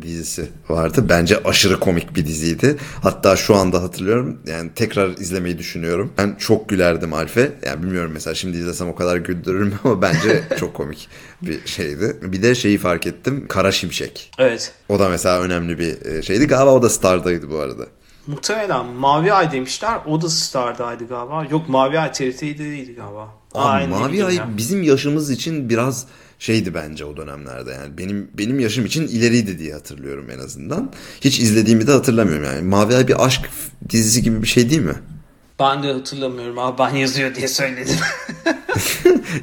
dizisi 0.03 0.49
vardı. 0.69 1.07
Bence 1.09 1.43
aşırı 1.45 1.81
komik 1.81 2.17
bir 2.17 2.27
diziydi. 2.27 2.77
Hatta 3.03 3.37
şu 3.37 3.57
anda 3.57 3.83
hatırlıyorum. 3.83 4.39
Yani 4.47 4.71
tekrar 4.75 5.09
izlemeyi 5.09 5.59
düşünüyorum. 5.59 6.13
Ben 6.19 6.35
çok 6.39 6.69
gülerdim 6.69 7.13
Alf'e. 7.15 7.53
Yani 7.67 7.83
bilmiyorum 7.83 8.11
mesela 8.15 8.35
şimdi 8.35 8.57
izlesem 8.57 8.89
o 8.89 8.95
kadar 8.95 9.17
güldürür 9.17 9.63
mü 9.63 9.73
ama 9.85 10.03
bence 10.03 10.43
çok 10.59 10.75
komik 10.75 11.09
bir 11.43 11.67
şeydi. 11.67 12.17
Bir 12.23 12.43
de 12.43 12.55
şeyi 12.55 12.79
fark 12.79 13.07
ettim. 13.07 13.47
Kara 13.49 13.73
Şimşek. 13.73 14.31
evet. 14.39 14.73
O 14.89 14.99
da 14.99 15.09
mesela 15.09 15.41
önemli 15.41 15.79
bir 15.79 16.07
e, 16.07 16.23
şeydi. 16.23 16.47
Galiba 16.47 16.73
o 16.75 16.83
da 16.83 16.89
Star'daydı 16.89 17.51
bu 17.51 17.59
arada. 17.59 17.87
Muhtemelen 18.27 18.87
Mavi 18.87 19.33
Ay 19.33 19.53
demişler. 19.53 19.99
O 20.07 20.23
da 20.23 20.29
Star'daydı 20.29 21.09
galiba. 21.09 21.47
Yok 21.51 21.69
Mavi 21.69 21.99
Ay 21.99 22.13
TRT'de 22.13 22.59
değildi 22.59 22.95
galiba. 22.95 23.29
Abi 23.55 23.83
ne 23.83 23.87
Mavi 23.87 24.25
Ay 24.25 24.35
ya. 24.35 24.49
bizim 24.57 24.83
yaşımız 24.83 25.31
için 25.31 25.69
biraz 25.69 26.07
şeydi 26.43 26.75
bence 26.75 27.05
o 27.05 27.17
dönemlerde 27.17 27.71
yani 27.71 27.99
benim 27.99 28.31
benim 28.35 28.61
yaşım 28.61 28.87
için 28.87 29.09
ileriydi 29.09 29.59
diye 29.59 29.73
hatırlıyorum 29.73 30.31
en 30.31 30.39
azından. 30.39 30.93
Hiç 31.21 31.41
izlediğimi 31.41 31.87
de 31.87 31.93
hatırlamıyorum 31.93 32.45
yani. 32.45 32.63
Mavi 32.63 32.97
Ay 32.97 33.09
bir 33.09 33.27
aşk 33.27 33.51
dizisi 33.89 34.23
gibi 34.23 34.43
bir 34.43 34.49
şey 34.49 34.71
değil 34.71 34.81
mi? 34.81 34.95
Ben 35.61 35.83
de 35.83 35.93
hatırlamıyorum 35.93 36.59
abi 36.59 36.79
ben 36.79 36.91
yazıyor 36.97 37.35
diye 37.35 37.49
söyledim. 37.49 37.97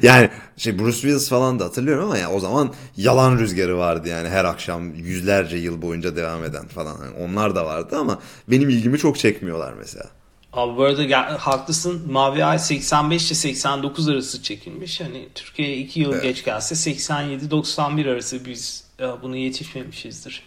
Yani 0.02 0.30
şey 0.56 0.78
Bruce 0.78 1.00
Willis 1.00 1.28
falan 1.28 1.58
da 1.58 1.64
hatırlıyorum 1.64 2.04
ama 2.04 2.18
ya 2.18 2.30
o 2.30 2.40
zaman 2.40 2.72
yalan 2.96 3.38
rüzgarı 3.38 3.78
vardı 3.78 4.08
yani 4.08 4.28
her 4.28 4.44
akşam 4.44 4.94
yüzlerce 4.94 5.56
yıl 5.56 5.82
boyunca 5.82 6.16
devam 6.16 6.44
eden 6.44 6.68
falan. 6.68 6.96
Yani 7.04 7.26
onlar 7.26 7.54
da 7.54 7.64
vardı 7.64 7.96
ama 7.98 8.18
benim 8.48 8.68
ilgimi 8.68 8.98
çok 8.98 9.18
çekmiyorlar 9.18 9.72
mesela. 9.78 10.04
Abi 10.52 10.76
bu 10.76 10.82
arada 10.82 11.46
haklısın. 11.46 12.12
Mavi 12.12 12.44
Ay 12.44 12.58
85 12.58 13.26
ile 13.26 13.34
89 13.34 14.08
arası 14.08 14.42
çekilmiş. 14.42 15.00
Hani 15.00 15.28
Türkiye'ye 15.34 15.76
2 15.76 16.00
yıl 16.00 16.20
geç 16.22 16.44
gelse 16.44 16.90
87-91 16.92 18.12
arası 18.12 18.44
biz 18.44 18.84
e, 19.00 19.04
bunu 19.22 19.36
yetişmemişizdir. 19.36 20.42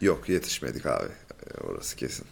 Yok 0.00 0.28
yetişmedik 0.28 0.86
abi 0.86 1.08
E, 1.46 1.60
orası 1.60 1.96
kesin. 1.96 2.26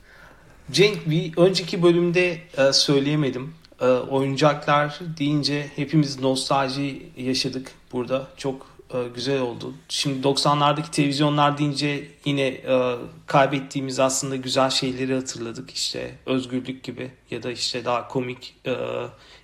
Cenk 0.72 1.10
bir 1.10 1.36
önceki 1.36 1.82
bölümde 1.82 2.38
e, 2.58 2.72
söyleyemedim. 2.72 3.54
E, 3.80 3.86
oyuncaklar 3.86 5.00
deyince 5.18 5.70
hepimiz 5.76 6.20
nostalji 6.20 7.06
yaşadık 7.16 7.72
burada. 7.92 8.26
Çok 8.36 8.73
güzel 9.14 9.40
oldu. 9.40 9.74
Şimdi 9.88 10.26
90'lardaki 10.26 10.90
televizyonlar 10.90 11.58
deyince 11.58 12.08
yine 12.24 12.46
e, 12.46 12.96
kaybettiğimiz 13.26 14.00
aslında 14.00 14.36
güzel 14.36 14.70
şeyleri 14.70 15.14
hatırladık. 15.14 15.70
İşte 15.70 16.14
özgürlük 16.26 16.82
gibi 16.82 17.10
ya 17.30 17.42
da 17.42 17.50
işte 17.50 17.84
daha 17.84 18.08
komik 18.08 18.54
e, 18.66 18.74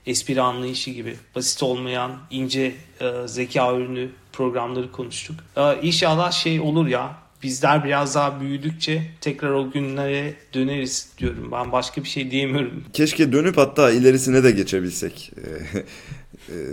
espri 0.06 0.42
anlayışı 0.42 0.90
gibi. 0.90 1.16
Basit 1.34 1.62
olmayan 1.62 2.18
ince 2.30 2.74
e, 3.00 3.12
zeka 3.26 3.74
ürünü 3.74 4.10
programları 4.32 4.92
konuştuk. 4.92 5.36
E, 5.56 5.80
inşallah 5.82 6.32
şey 6.32 6.60
olur 6.60 6.86
ya 6.86 7.30
bizler 7.42 7.84
biraz 7.84 8.14
daha 8.14 8.40
büyüdükçe 8.40 9.02
tekrar 9.20 9.50
o 9.50 9.70
günlere 9.70 10.34
döneriz 10.54 11.08
diyorum. 11.18 11.52
Ben 11.52 11.72
başka 11.72 12.04
bir 12.04 12.08
şey 12.08 12.30
diyemiyorum. 12.30 12.84
Keşke 12.92 13.32
dönüp 13.32 13.56
hatta 13.56 13.90
ilerisine 13.90 14.44
de 14.44 14.50
geçebilsek 14.50 15.32
e, 15.36 15.40
e, 15.78 15.84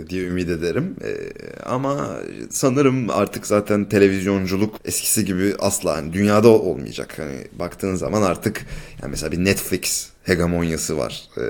diye 0.08 0.24
ümit 0.26 0.48
ederim. 0.48 0.96
E, 1.04 1.12
Ama 1.64 2.16
sanırım 2.50 3.10
artık 3.10 3.46
zaten 3.46 3.88
televizyonculuk 3.88 4.76
eskisi 4.84 5.24
gibi 5.24 5.54
asla 5.58 5.96
hani 5.96 6.12
dünyada 6.12 6.48
olmayacak. 6.48 7.14
Hani 7.18 7.46
baktığın 7.58 7.94
zaman 7.94 8.22
artık 8.22 8.66
yani 9.02 9.10
mesela 9.10 9.32
bir 9.32 9.44
Netflix 9.44 10.08
hegemonyası 10.24 10.98
var 10.98 11.22
e, 11.36 11.44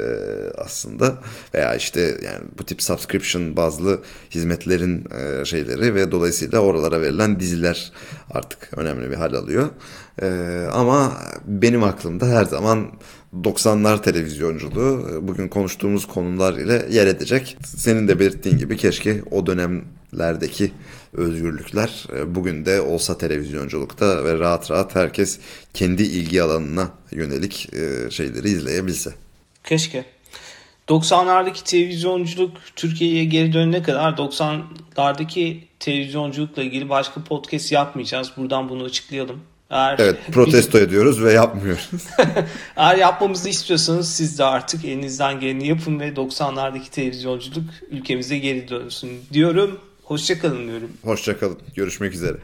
aslında 0.59 1.19
veya 1.55 1.75
işte 1.75 2.01
yani 2.01 2.45
bu 2.59 2.65
tip 2.65 2.83
subscription 2.83 3.57
bazlı 3.57 4.03
hizmetlerin 4.31 5.05
e, 5.41 5.45
şeyleri 5.45 5.95
ve 5.95 6.13
dolayısıyla 6.13 6.59
oralara 6.59 7.01
verilen 7.01 7.41
diziler 7.41 7.93
artık 8.31 8.71
önemli 8.77 9.11
bir 9.11 9.17
hal 9.17 9.35
alıyor. 9.35 9.69
E, 10.23 10.29
ama 10.73 11.13
benim 11.47 11.83
aklımda 11.85 12.27
her 12.27 12.45
zaman 12.45 12.87
90'lar 13.37 14.03
televizyonculuğu 14.03 15.19
bugün 15.23 15.49
konuştuğumuz 15.49 16.07
konular 16.07 16.55
ile 16.55 16.87
yer 16.91 17.07
edecek. 17.07 17.57
Senin 17.65 18.09
de 18.09 18.21
belirttiğin 18.21 18.59
gibi 18.59 18.77
keşke 18.77 19.23
o 19.31 19.47
dönemlerdeki 19.47 20.73
özgürlükler 21.13 22.07
e, 22.17 22.35
bugün 22.35 22.67
de 22.67 22.81
olsa 22.81 23.19
televizyonculukta 23.19 24.25
ve 24.25 24.39
rahat 24.39 24.71
rahat 24.71 24.95
herkes 24.95 25.39
kendi 25.75 26.03
ilgi 26.03 26.43
alanına 26.43 26.91
yönelik 27.11 27.75
e, 27.75 28.11
şeyleri 28.11 28.49
izleyebilse. 28.49 29.11
Keşke. 29.65 30.05
90'lardaki 30.89 31.65
televizyonculuk 31.65 32.57
Türkiye'ye 32.77 33.25
geri 33.25 33.53
dönene 33.53 33.83
kadar 33.83 34.13
90'lardaki 34.13 35.57
televizyonculukla 35.81 36.63
ilgili 36.63 36.89
başka 36.89 37.25
podcast 37.25 37.73
yapmayacağız. 37.73 38.33
Buradan 38.37 38.69
bunu 38.69 38.85
açıklayalım. 38.85 39.41
Eğer 39.71 39.97
Evet 39.99 40.17
protesto 40.33 40.79
ediyoruz 40.79 41.25
ve 41.25 41.33
yapmıyoruz. 41.33 41.91
Eğer 42.77 42.97
yapmamızı 42.97 43.49
istiyorsanız 43.49 44.15
siz 44.15 44.39
de 44.39 44.45
artık 44.45 44.85
elinizden 44.85 45.41
geleni 45.41 45.69
yapın 45.69 46.01
ve 46.01 46.09
90'lardaki 46.09 46.91
televizyonculuk 46.91 47.65
ülkemize 47.91 48.39
geri 48.39 48.69
dönsün 48.69 49.11
diyorum. 49.33 49.81
Hoşçakalın 50.03 50.69
diyorum. 50.69 50.91
Hoşçakalın. 51.05 51.59
Görüşmek 51.75 52.15
üzere. 52.15 52.39